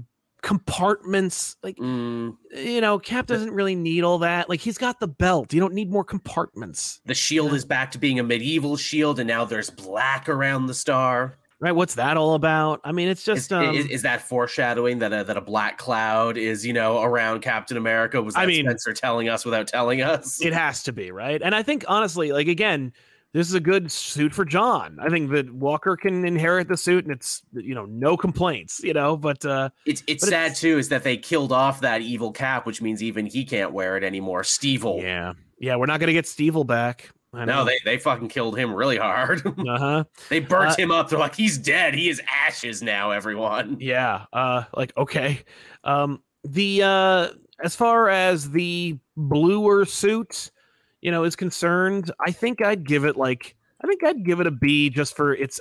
[0.41, 5.07] compartments like Mm, you know cap doesn't really need all that like he's got the
[5.07, 9.19] belt you don't need more compartments the shield is back to being a medieval shield,
[9.19, 11.37] and now there's black around the star.
[11.59, 11.71] right.
[11.71, 12.79] What's that all about?
[12.83, 15.77] I mean, it's just Is, um, is, is that foreshadowing that a, that a black
[15.77, 18.21] cloud is you know around Captain America?
[18.21, 20.41] Was that I mean- Spencer telling us without telling us?
[20.41, 21.41] it has to be right.
[21.41, 22.93] And I think honestly, like again,
[23.33, 24.97] this is a good suit for John.
[24.99, 28.79] I think that Walker can inherit the suit, and it's you know no complaints.
[28.83, 31.81] You know, but uh, It's it's But sad it's- too is that they killed off
[31.81, 34.41] that evil cap, which means even he can't wear it anymore.
[34.41, 35.01] Stevel.
[35.01, 37.11] yeah, yeah, we're not gonna get Stevel back.
[37.31, 39.45] I No, they, they fucking killed him really hard.
[39.67, 40.03] uh huh.
[40.29, 41.09] they burnt Uh, him up.
[41.09, 41.93] They're like, he's dead.
[41.93, 43.77] He is ashes now, everyone.
[43.79, 44.25] Yeah.
[44.33, 45.43] Uh like okay.
[45.83, 47.27] Um the uh
[47.63, 50.49] as far as the bluer suit,
[51.01, 54.47] you know, is concerned, I think I'd give it like I think I'd give it
[54.47, 55.59] a B just for its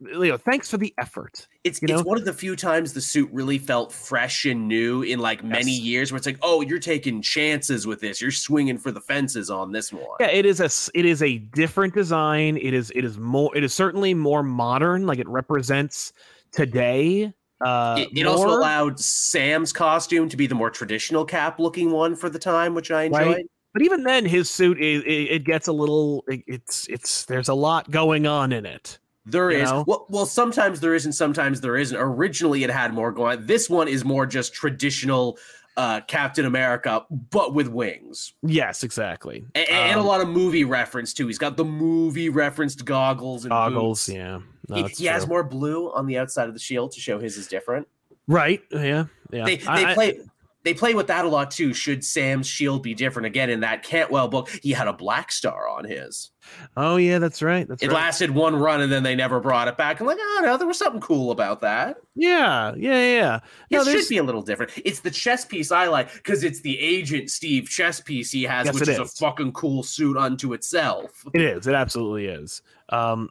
[0.00, 1.48] you know, thanks for the effort.
[1.64, 5.02] It's You it's one of the few times the suit really felt fresh and new
[5.02, 8.20] in like many years where it's like, oh, you're taking chances with this.
[8.20, 10.04] You're swinging for the fences on this one.
[10.20, 12.56] Yeah, it is a it is a different design.
[12.58, 16.12] It is it is more it is certainly more modern, like it represents
[16.52, 17.32] today.
[17.60, 22.14] Uh It, it also allowed Sam's costume to be the more traditional cap looking one
[22.14, 23.26] for the time, which I enjoyed.
[23.26, 23.46] Right.
[23.72, 27.48] But even then his suit it, it, it gets a little it, it's it's there's
[27.48, 28.98] a lot going on in it.
[29.26, 29.84] There is know?
[29.86, 31.98] Well, well, sometimes there isn't, sometimes there isn't.
[31.98, 33.38] Originally, it had more going.
[33.40, 33.46] on.
[33.46, 35.36] This one is more just traditional
[35.76, 38.32] uh, Captain America, but with wings.
[38.42, 39.44] Yes, exactly.
[39.54, 41.26] A- and, a Um, lot of movie reference too.
[41.26, 44.06] He's got the movie referenced goggles and goggles.
[44.06, 44.16] boots.
[44.16, 44.38] Yeah,
[44.70, 47.36] no, he, he has more blue on the outside of the shield to show his
[47.36, 47.86] is different.
[48.28, 48.62] right.
[48.70, 49.44] Yeah, yeah.
[49.44, 50.20] They, they I- play
[50.68, 51.72] they play with that a lot too.
[51.72, 53.48] Should Sam's shield be different again?
[53.48, 56.30] In that Cantwell book, he had a black star on his.
[56.76, 57.66] oh yeah, that's right.
[57.66, 57.94] That's It right.
[57.94, 59.98] lasted one run and then they never brought it back.
[59.98, 61.96] I'm like, oh no, there was something cool about that.
[62.14, 63.40] yeah, yeah, yeah.
[63.70, 64.72] No, it there's should be a little different.
[64.84, 68.66] It's the chess piece I like because it's the Agent Steve chess piece he has,
[68.66, 71.24] Yes, which is a fucking cool suit unto itself.
[71.32, 71.66] it is.
[71.66, 72.60] It absolutely is.
[72.90, 73.30] Um,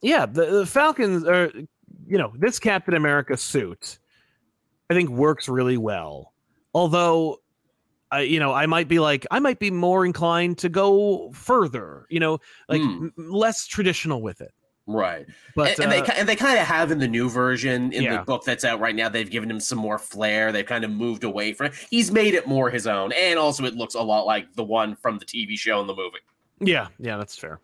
[0.00, 1.52] yeah, the, the Falcons are.
[2.04, 3.98] You know, this Captain America suit,
[4.90, 6.31] I think works really well.
[6.74, 7.40] Although,
[8.10, 12.06] I you know I might be like I might be more inclined to go further.
[12.10, 13.08] You know, like Hmm.
[13.08, 14.52] m- less traditional with it.
[14.86, 15.26] Right.
[15.54, 18.02] But and, and uh, they and they kind of have in the new version in
[18.02, 18.16] Yeah.
[18.18, 19.08] the book that's out right now.
[19.08, 20.50] They've given him some more flair.
[20.50, 21.74] They've kind of moved away from it.
[21.88, 24.96] He's made it more his own, and also it looks a lot like the one
[24.96, 26.18] from the TV show and the movie.
[26.60, 27.60] Yeah, yeah, that's fair.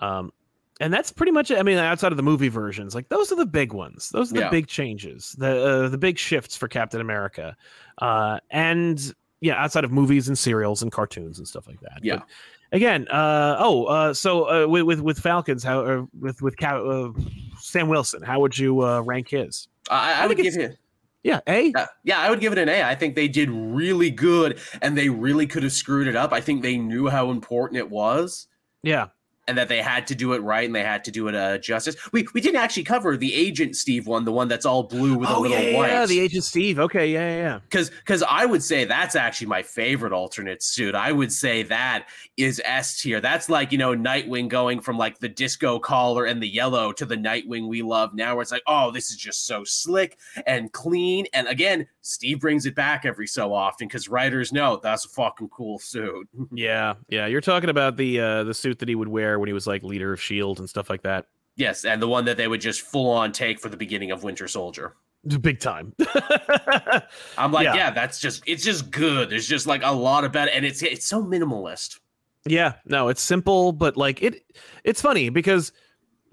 [0.00, 0.32] Um,
[0.80, 1.58] and that's pretty much it.
[1.58, 4.10] I mean, outside of the movie versions, like those are the big ones.
[4.10, 4.50] Those are the Yeah.
[4.50, 7.56] big changes, the uh, the big shifts for Captain America,
[7.98, 11.98] uh, and yeah, outside of movies and serials and cartoons and stuff like that.
[12.02, 12.16] Yeah.
[12.16, 12.26] But
[12.72, 17.10] again, uh, oh, uh, so uh, with, with with Falcons, how uh, with with uh,
[17.58, 19.68] Sam Wilson, how would you uh, rank his?
[19.90, 20.78] I, I, would give it.
[21.24, 21.72] Yeah, A.
[21.72, 22.82] Uh, yeah, I would give it an A.
[22.82, 26.32] I think they did really good, and they really could have screwed it up.
[26.32, 28.46] I think they knew how important it was.
[28.82, 29.08] Yeah,
[29.52, 31.58] and that they had to do it right and they had to do it uh,
[31.58, 31.94] justice.
[32.10, 35.28] We we didn't actually cover the agent Steve one, the one that's all blue with
[35.28, 35.90] a oh little yeah, white.
[35.90, 36.78] yeah, the Agent Steve.
[36.78, 37.58] Okay, yeah, yeah, yeah.
[37.58, 40.94] because because I would say that's actually my favorite alternate suit.
[40.94, 43.20] I would say that is S tier.
[43.20, 47.04] That's like you know Nightwing going from like the disco collar and the yellow to
[47.04, 48.34] the Nightwing we love now.
[48.34, 51.26] Where it's like, oh, this is just so slick and clean.
[51.34, 55.48] And again, Steve brings it back every so often because writers know that's a fucking
[55.50, 56.28] cool suit.
[56.52, 57.26] Yeah, yeah.
[57.26, 59.82] You're talking about the uh the suit that he would wear when he was like
[59.82, 61.26] leader of Shield and stuff like that.
[61.56, 64.22] yes, and the one that they would just full on take for the beginning of
[64.24, 64.94] Winter Soldier.
[65.40, 65.94] Big time.
[67.38, 67.74] I'm like, Yeah.
[67.76, 67.90] yeah.
[67.90, 69.30] that's just it's just good.
[69.30, 72.00] There's just like a lot about it, and it's it's so minimalist.
[72.46, 74.42] yeah, no, it's simple, but like it
[74.84, 75.70] it's funny because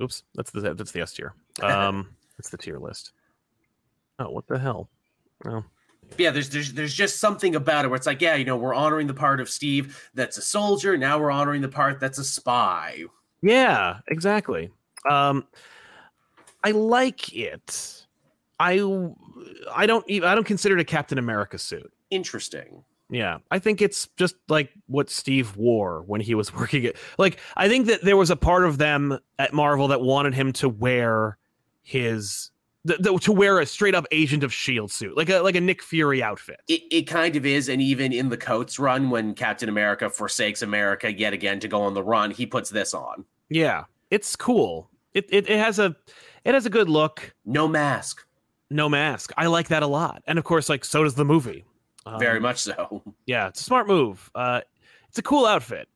[0.01, 1.33] oops, that's the that's the S tier.
[1.61, 3.11] Um it's the tier list.
[4.17, 4.89] Oh, what the hell?
[5.45, 5.63] Oh.
[6.17, 8.73] yeah, there's there's there's just something about it where it's like, yeah, you know, we're
[8.73, 10.97] honoring the part of Steve that's a soldier.
[10.97, 13.03] Now we're honoring the part that's a spy.
[13.41, 14.69] Yeah, exactly.
[15.09, 15.45] Um
[16.63, 18.05] I like it.
[18.59, 18.73] I
[19.73, 21.91] I don't even I don't consider it a Captain America suit.
[22.09, 22.83] Interesting.
[23.11, 26.95] Yeah, I think it's just like what Steve wore when he was working it.
[27.17, 30.53] Like, I think that there was a part of them at Marvel that wanted him
[30.53, 31.37] to wear
[31.81, 32.51] his
[32.87, 35.61] th- th- to wear a straight up Agent of Shield suit, like a like a
[35.61, 36.61] Nick Fury outfit.
[36.67, 40.61] It it kind of is, and even in the Coates run, when Captain America forsakes
[40.61, 43.25] America yet again to go on the run, he puts this on.
[43.49, 44.89] Yeah, it's cool.
[45.13, 45.95] It, it it has a
[46.45, 47.33] it has a good look.
[47.45, 48.25] No mask.
[48.69, 49.31] No mask.
[49.37, 51.65] I like that a lot, and of course, like so does the movie.
[52.05, 53.03] Um, Very much so.
[53.25, 54.31] Yeah, it's a smart move.
[54.33, 54.61] Uh,
[55.07, 55.87] it's a cool outfit.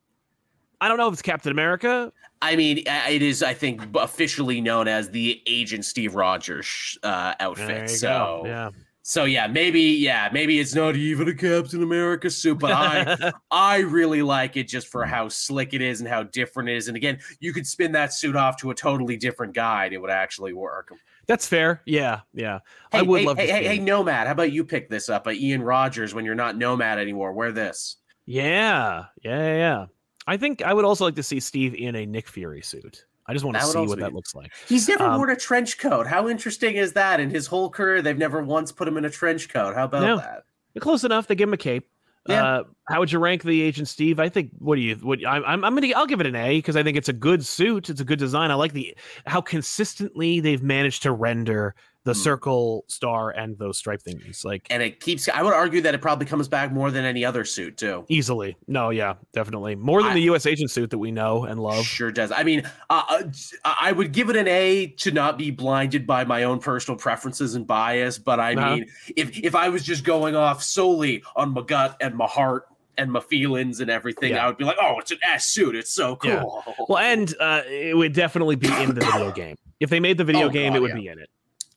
[0.83, 2.11] I don't know if it's Captain America.
[2.41, 7.35] I mean, uh, it is, I think, officially known as the Agent Steve Rogers uh,
[7.39, 7.89] outfit.
[7.89, 8.41] So go.
[8.45, 8.69] yeah.
[9.01, 13.77] So yeah, maybe yeah, maybe it's not even a Captain America suit, but I I
[13.77, 16.89] really like it just for how slick it is and how different it is.
[16.89, 20.01] And again, you could spin that suit off to a totally different guy and it
[20.01, 20.91] would actually work.
[21.27, 21.81] That's fair.
[21.85, 22.59] Yeah, yeah.
[22.91, 23.79] Hey, I would hey, love hey, to hey, hey.
[23.79, 27.31] Nomad, how about you pick this up by Ian Rogers when you're not Nomad anymore?
[27.31, 27.95] Wear this.
[28.25, 29.85] Yeah, yeah, yeah, yeah.
[30.27, 33.05] I think I would also like to see Steve in a Nick Fury suit.
[33.25, 34.51] I just want to That would see what be- that looks like.
[34.67, 36.07] He's never Um, worn a trench coat.
[36.07, 37.19] How interesting is that?
[37.19, 39.75] In his whole career, they've never once put him in a trench coat.
[39.75, 40.17] How about No.
[40.17, 40.43] that?
[40.79, 41.27] Close enough.
[41.27, 41.87] They give him a cape.
[42.27, 42.43] Yeah.
[42.45, 44.17] Uh, how would you rank the Agent Steve?
[44.19, 44.51] I think.
[44.59, 44.95] What do you?
[44.95, 45.43] What I'm?
[45.45, 45.89] I'm, I'm gonna.
[45.93, 47.89] I'll give it an A because I think it's a good suit.
[47.89, 48.49] It's a good design.
[48.49, 48.95] I like the
[49.25, 52.19] how consistently they've managed to render the Hmm.
[52.19, 54.43] circle star and those stripe thingies.
[54.43, 55.29] Like And it keeps.
[55.29, 58.05] I would argue that it probably comes back more than any other suit too.
[58.09, 58.57] easily.
[58.67, 60.45] No, yeah, definitely more than I- the U.S.
[60.45, 61.85] Agent suit that we know and love.
[61.85, 62.31] Sure does.
[62.31, 63.23] I mean, uh, uh,
[63.63, 67.55] I would give it an A to not be blinded by my own personal preferences
[67.55, 68.17] and bias.
[68.17, 68.75] But I Uh-huh.
[68.75, 68.85] mean,
[69.15, 72.65] if if I was just going off solely on my gut and my heart
[72.97, 74.43] and my feelings and everything, Yeah.
[74.43, 75.75] I would be like, oh, it's an S suit.
[75.75, 76.41] It's so Yeah.
[76.41, 76.63] cool.
[76.89, 79.55] Well, and uh, it would definitely be in the video game.
[79.79, 80.95] If they made the video Oh, game, God, it would yeah.
[80.95, 81.29] be in it.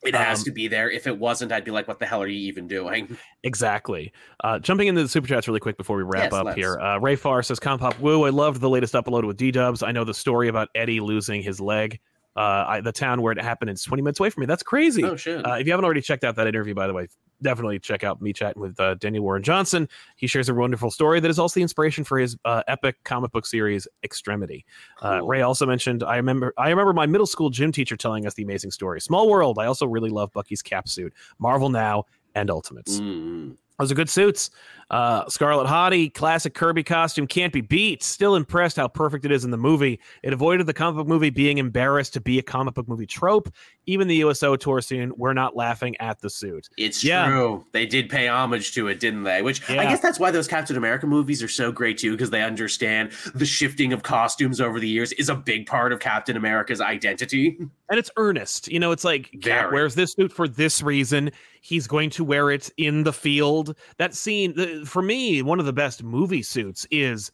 [0.07, 0.90] It has um, to be there.
[0.90, 3.16] If it wasn't, I'd be like, what the hell are you even doing?
[3.44, 4.12] Exactly.
[4.42, 6.57] Uh, jumping into the super chats really quick before we wrap Yes, up let's.
[6.57, 6.80] here.
[6.80, 9.84] Uh, Ray Far says, Compop Woo, I loved the latest upload with D Dubs.
[9.84, 12.00] I know the story about Eddie losing his leg.
[12.36, 14.46] Uh, I, the town where it happened is 20 minutes away from me.
[14.46, 15.04] That's crazy.
[15.04, 15.46] Oh shit.
[15.46, 17.07] Uh, if you haven't already checked out that interview, by the way,
[17.43, 19.89] definitely check out me chatting with uh, Daniel Warren Johnson.
[20.16, 23.32] He shares a wonderful story that is also the inspiration for his uh, epic comic
[23.32, 24.64] book series Extremity.
[25.03, 28.34] Uh, Ray also mentioned I remember I remember my middle school gym teacher telling us
[28.34, 29.01] the amazing story.
[29.01, 29.59] Small world.
[29.59, 33.01] I also really love Bucky's cap suit, Marvel Now, and Ultimates.
[33.01, 33.57] Mm.
[33.78, 34.51] Those are good suits.
[34.89, 38.03] Uh, Scarlet Hottie, classic Kirby costume, can't be beat.
[38.03, 40.01] Still impressed how perfect it is in the movie.
[40.22, 43.53] It avoided the comic book movie being embarrassed to be a comic book movie trope.
[43.87, 46.68] Even the USO tour scene, we're not laughing at the suit.
[46.76, 47.26] It's Yeah.
[47.28, 47.64] true.
[47.72, 49.43] They did pay homage to it, didn't they?
[49.43, 52.43] Which I guess that's why those Captain America movies are so great too, because they
[52.43, 56.80] understand the shifting of costumes over the years is a big part of Captain America's
[56.80, 57.57] identity.
[57.89, 58.66] And it's earnest.
[58.68, 59.72] You know, it's like Very.
[59.72, 61.30] wears this suit for this reason.
[61.61, 63.76] He's going to wear it in the field.
[63.99, 67.30] That scene, the, for me, one of the best movie suits is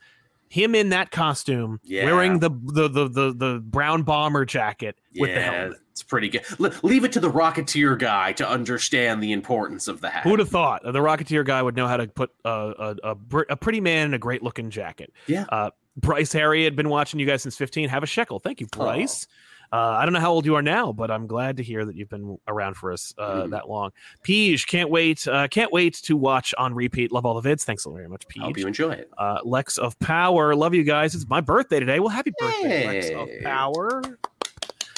[0.49, 2.05] him in that costume, Yeah.
[2.05, 5.79] wearing the, the the the the brown bomber jacket with the helmet.
[5.93, 6.43] It's pretty good.
[6.59, 10.25] Le- leave it to the Rocketeer guy to understand the importance of the hat.
[10.25, 13.43] Who'd have thought the Rocketeer guy would know how to put a a, a, br-
[13.49, 15.13] a pretty man in a great looking jacket?
[15.27, 15.45] Yeah.
[15.49, 17.89] Uh, Bryce Harry had been watching you guys since 15.
[17.91, 18.39] Have a shekel.
[18.41, 19.27] Thank you, Bryce.
[19.75, 21.97] Uh, I don't know how old you are now, but I'm glad to hear that
[21.97, 23.51] you've been around for us uh, Mhm.
[23.53, 23.91] that long.
[24.23, 25.27] Peach, can't wait.
[25.27, 27.11] Uh, can't wait to watch on repeat.
[27.11, 27.63] Love all the vids.
[27.63, 28.59] Thanks very much, Hope Peach.
[28.63, 29.11] you enjoy it.
[29.17, 31.15] Uh, Lex of Power, love you guys.
[31.15, 32.01] It's my birthday today.
[32.01, 34.03] Well, happy birthday, Lex of Power.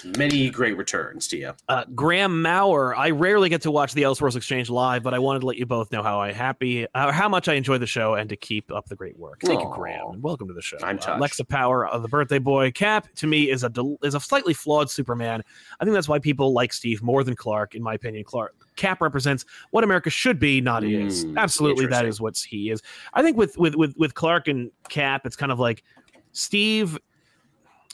[0.04, 1.52] Many great returns to you.
[1.68, 5.40] Uh, Graham Maurer, I rarely get to watch the Elseworlds Exchange live, but I wanted
[5.40, 8.14] to let you both know how I happy, uh, how much I enjoy the show,
[8.14, 9.40] and to keep up the great work.
[9.42, 10.76] Thank you, Graham, and welcome to the show.
[10.82, 11.20] I'm uh, touched.
[11.20, 12.70] Lex of Power, uh, the birthday boy.
[12.70, 15.42] Cap to me is a del- is a slightly flawed Superman.
[15.80, 17.74] I think that's why people like Steve more than Clark.
[17.74, 21.24] In my opinion, Clark Cap represents what America should be, not is.
[21.24, 22.82] Mm, Absolutely, that is what he is.
[23.14, 25.82] I think with with with with Clark and Cap, it's kind of like
[26.32, 26.98] Steve.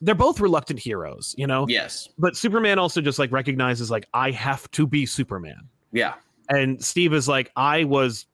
[0.01, 2.09] They're both reluctant heroes, you know Yes.
[2.19, 5.69] but Superman also just like recognizes like I have to be Superman.
[5.93, 6.15] Yeah.
[6.49, 8.27] And Steve is like I was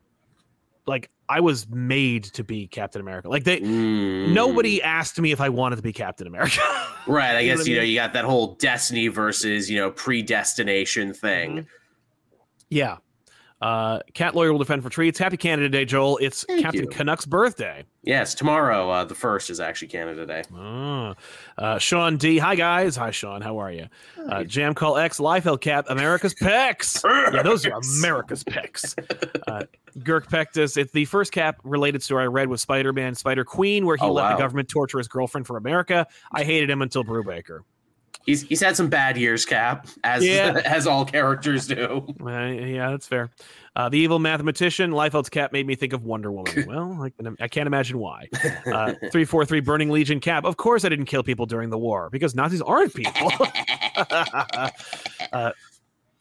[0.86, 3.28] like I was made to be Captain America.
[3.28, 4.32] Like they Mm.
[4.32, 6.60] nobody asked me if I wanted to be Captain America.
[7.08, 7.36] Right.
[7.36, 9.90] I You know guess I you know you got that whole destiny versus you know
[9.92, 11.66] predestination thing.
[12.68, 12.96] yeah.
[13.60, 15.18] Uh Cat Lawyer will defend for treats.
[15.18, 16.18] Happy Canada Day, Joel.
[16.18, 16.88] It's Thank Captain you.
[16.88, 17.84] Canuck's birthday.
[18.02, 20.42] Yes, tomorrow uh, the first is actually Canada Day.
[20.54, 21.14] Ah.
[21.56, 22.36] Uh, Sean D.
[22.38, 22.96] Hi guys.
[22.96, 23.40] Hi Sean.
[23.40, 23.86] How are you?
[24.28, 25.18] Uh, Jam Call X.
[25.18, 25.86] Liefeld Cap.
[25.88, 27.02] America's pecs.
[27.32, 28.94] yeah, those are America's pecs.
[29.46, 29.62] Uh,
[30.00, 30.76] Girk Pectus.
[30.76, 34.02] It's the first Cap related story I read was Spider Man, Spider Queen, where he
[34.04, 34.32] Oh, let wow.
[34.36, 36.04] the government torture his girlfriend for America.
[36.32, 37.60] I hated him until Brubaker.
[38.26, 40.60] He's he's had some bad years, Cap, as Yeah.
[40.64, 42.06] as all characters do.
[42.20, 43.30] Uh, yeah, that's fair.
[43.76, 46.64] Uh, the evil mathematician, Liefeld's Cap made me think of Wonder Woman.
[46.68, 48.28] well, I, can, I can't imagine why.
[48.34, 50.44] Uh, 343 Burning Legion Cap.
[50.44, 53.30] Of course, I didn't kill people during the war because Nazis aren't people.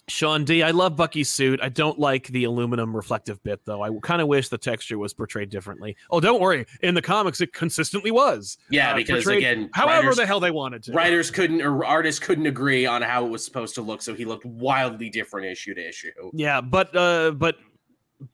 [0.08, 0.62] Sean D.
[0.62, 1.60] I love Bucky's suit.
[1.64, 3.82] I don't like the aluminum reflective bit, though.
[3.82, 5.98] I kind of wish the texture was portrayed differently.
[6.12, 6.66] Oh, don't worry.
[6.82, 8.58] In the comics, it consistently was.
[8.70, 10.92] Yeah, Uh, because again, However, writers, the hell they wanted to.
[10.94, 14.26] writers couldn't or artists couldn't agree on how it was supposed to look, so he
[14.26, 16.12] looked wildly different issue to issue.
[16.34, 17.56] Yeah, but uh, but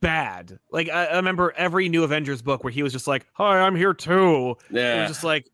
[0.02, 0.60] bad.
[0.72, 3.76] Like I, I remember every new Avengers book where he was just like, "Hi, I'm
[3.76, 5.50] here too." Yeah, It was just like,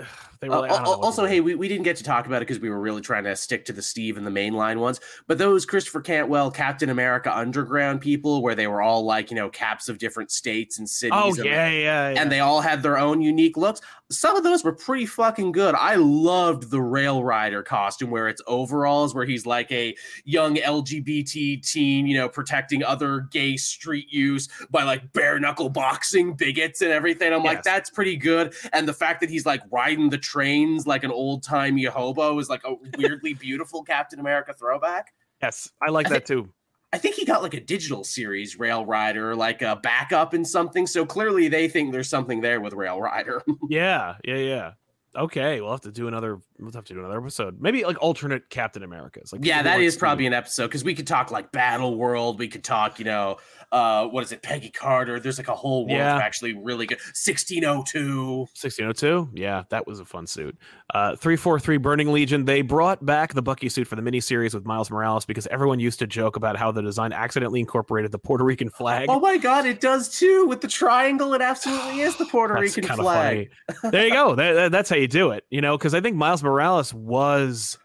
[0.00, 0.04] ugh,
[0.40, 2.70] They really, uh, also, hey, we, we didn't get to talk about it because we
[2.70, 4.98] were really trying to stick to the Steve and the mainline ones.
[5.26, 9.50] But those Christopher Cantwell, Captain America Underground people, where they were all like, you know,
[9.50, 11.12] caps of different states and cities.
[11.14, 12.22] Oh, and, yeah, yeah, yeah.
[12.22, 13.82] And they all had their own unique looks.
[14.08, 15.74] Some of those were pretty fucking good.
[15.74, 21.62] I loved the Rail Rider costume where it's overalls, where he's like a young LGBT
[21.62, 26.90] teen, you know, protecting other gay street use by like bare knuckle boxing bigots and
[26.90, 27.32] everything.
[27.32, 27.56] I'm yes.
[27.56, 28.54] like, that's pretty good.
[28.72, 32.48] And the fact that he's like riding the trains like an old timey hobo is
[32.48, 35.12] like a weirdly beautiful Captain America throwback.
[35.42, 36.48] Yes, I like I that too.
[36.92, 40.86] I think he got like a digital series Rail Rider, like a backup in something.
[40.86, 43.42] So clearly they think there's something there with Rail Rider.
[43.68, 44.72] yeah, yeah, yeah.
[45.16, 46.38] Okay, we'll have to do another.
[46.60, 47.60] We'll have to do another episode.
[47.60, 49.32] Maybe like alternate Captain Americas.
[49.32, 52.38] Like yeah, that is probably an episode because we could talk like Battle World.
[52.38, 53.38] We could talk, you know,
[53.72, 55.20] uh, what is it, Peggy Carter?
[55.20, 56.18] There's like a whole world yeah.
[56.18, 56.98] actually really good.
[56.98, 58.36] 1602.
[58.38, 59.30] 1602.
[59.34, 60.56] Yeah, that was a fun suit.
[60.92, 62.44] Uh, 343 Burning Legion.
[62.44, 66.00] They brought back the Bucky suit for the miniseries with Miles Morales because everyone used
[66.00, 69.06] to joke about how the design accidentally incorporated the Puerto Rican flag.
[69.08, 70.46] Oh my God, it does too.
[70.46, 73.50] With the triangle, it absolutely is the Puerto Rican flag.
[73.80, 73.92] Funny.
[73.92, 74.30] there you go.
[74.40, 76.49] That, that's how you do it, you know, because I think Miles Morales
[76.92, 77.78] was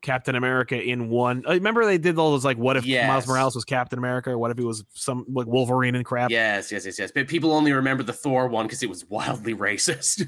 [0.00, 1.44] Captain America in one.
[1.46, 3.08] Uh, remember they did all those like, what if yes.
[3.08, 6.30] Miles Morales was Captain America, or what if he was some like Wolverine and crap?
[6.30, 7.10] Yes, yes, yes, yes.
[7.12, 10.26] But people only remember the Thor one because it was wildly racist.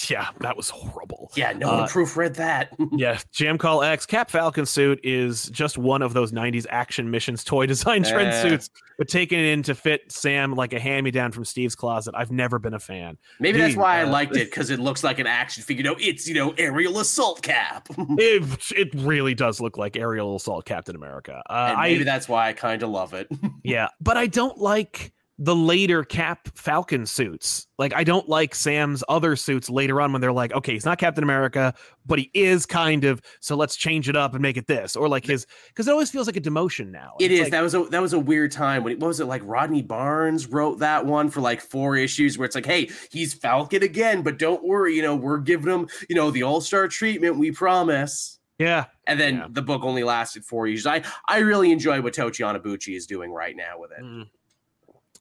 [0.10, 1.30] yeah, that was horrible.
[1.36, 2.72] Yeah, no uh, one proofread that.
[2.92, 7.44] yeah, Jam Call X Cap Falcon suit is just one of those '90s action missions
[7.44, 8.70] toy design trend uh, suits,
[9.02, 12.14] but taken in to fit Sam like a hand me down from Steve's closet.
[12.16, 13.18] I've never been a fan.
[13.40, 15.82] Maybe Dude, that's why uh, I liked it because it looks like an action figure.
[15.82, 17.88] You know, it's you know aerial assault cap.
[17.98, 18.44] it
[18.76, 21.42] it really does look like aerial assault Captain America.
[21.50, 23.26] Uh, maybe I, that's why I kind of love it.
[23.64, 27.66] yeah, but I don't like the later Cap Falcon suits.
[27.78, 30.98] Like I don't like Sam's other suits later on when they're like, okay, he's not
[30.98, 31.74] Captain America,
[32.06, 33.20] but he is kind of.
[33.40, 36.10] So let's change it up and make it this, or like his, because it always
[36.10, 37.14] feels like a demotion now.
[37.18, 37.40] It is.
[37.40, 39.42] Like, that was a that was a weird time when what was it like?
[39.44, 43.82] Rodney Barnes wrote that one for like four issues where it's like, hey, he's Falcon
[43.82, 47.38] again, but don't worry, you know, we're giving him, you know, the All Star treatment,
[47.38, 48.38] we promise.
[48.58, 48.84] Yeah.
[49.06, 49.46] And then yeah.
[49.50, 50.86] the book only lasted four years.
[50.86, 54.02] I, I really enjoy what Tochi Onyebuchi is doing right now with it.
[54.04, 54.28] Mm.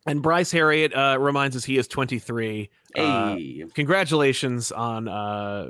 [0.06, 2.70] And Bryce Harriet uh, reminds us he is 23.
[2.98, 3.64] Uh, hey.
[3.64, 5.70] Uh, congratulations on uh,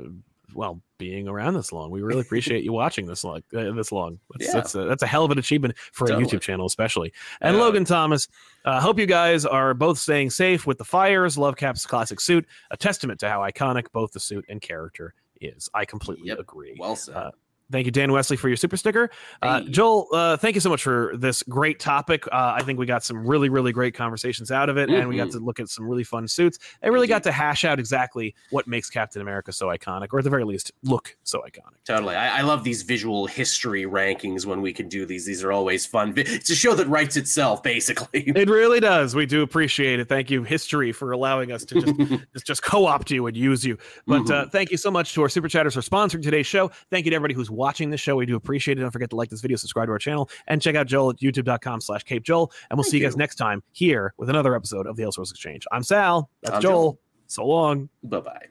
[0.54, 1.90] well being around this long.
[1.90, 3.42] We really appreciate you watching this long.
[3.54, 4.18] Uh, this long.
[4.30, 4.52] That's, yeah.
[4.54, 6.24] that's, a, that's a hell of an achievement for totally.
[6.24, 7.12] a YouTube channel, especially.
[7.40, 8.28] And Logan Thomas,
[8.64, 11.36] uh, hope you guys are both staying safe with the fires.
[11.36, 15.68] Love Cap's classic suit, a testament to how iconic both the suit and character is.
[15.74, 16.38] I completely yep.
[16.38, 16.76] agree.
[16.78, 17.32] Well said.
[17.72, 19.10] Uh, Thank you, Dan Wesley, for your super sticker.
[19.40, 22.26] Uh, Joel, uh, thank you so much for this great topic.
[22.28, 25.00] Uh, I think we got some really, really great conversations out of it, mm-hmm.
[25.00, 25.38] and we got mm-hmm.
[25.38, 26.58] to look at some really fun suits.
[26.82, 30.24] I really got to hash out exactly what makes Captain America so iconic, or at
[30.24, 31.74] the very least, look so iconic.
[31.84, 32.14] Totally.
[32.14, 35.26] I, I love these visual history rankings when we can do these.
[35.26, 36.12] These are always fun.
[36.16, 38.32] It's a show that writes itself, basically.
[38.42, 39.14] It really does.
[39.14, 40.08] We do appreciate it.
[40.08, 41.96] Thank you, history, for allowing us to just,
[42.32, 43.78] just, just co opt you and use you.
[44.06, 44.50] But uh, mm-hmm.
[44.50, 46.70] thank you so much to our super chatters for sponsoring today's show.
[46.90, 48.16] Thank you to everybody who's watching the show.
[48.16, 48.80] We do appreciate it.
[48.80, 51.18] Don't forget to like this video, subscribe to our channel, and check out Joel at
[51.18, 52.50] youtube.com slash Cape Joel.
[52.68, 55.30] And we'll Thank see you guys next time here with another episode of the Elseworlds
[55.30, 55.64] Exchange.
[55.70, 56.28] I'm Sal.
[56.42, 56.72] That's I'm Joel.
[56.72, 56.98] Joel.
[57.28, 57.88] So long.
[58.02, 58.46] Bye bye.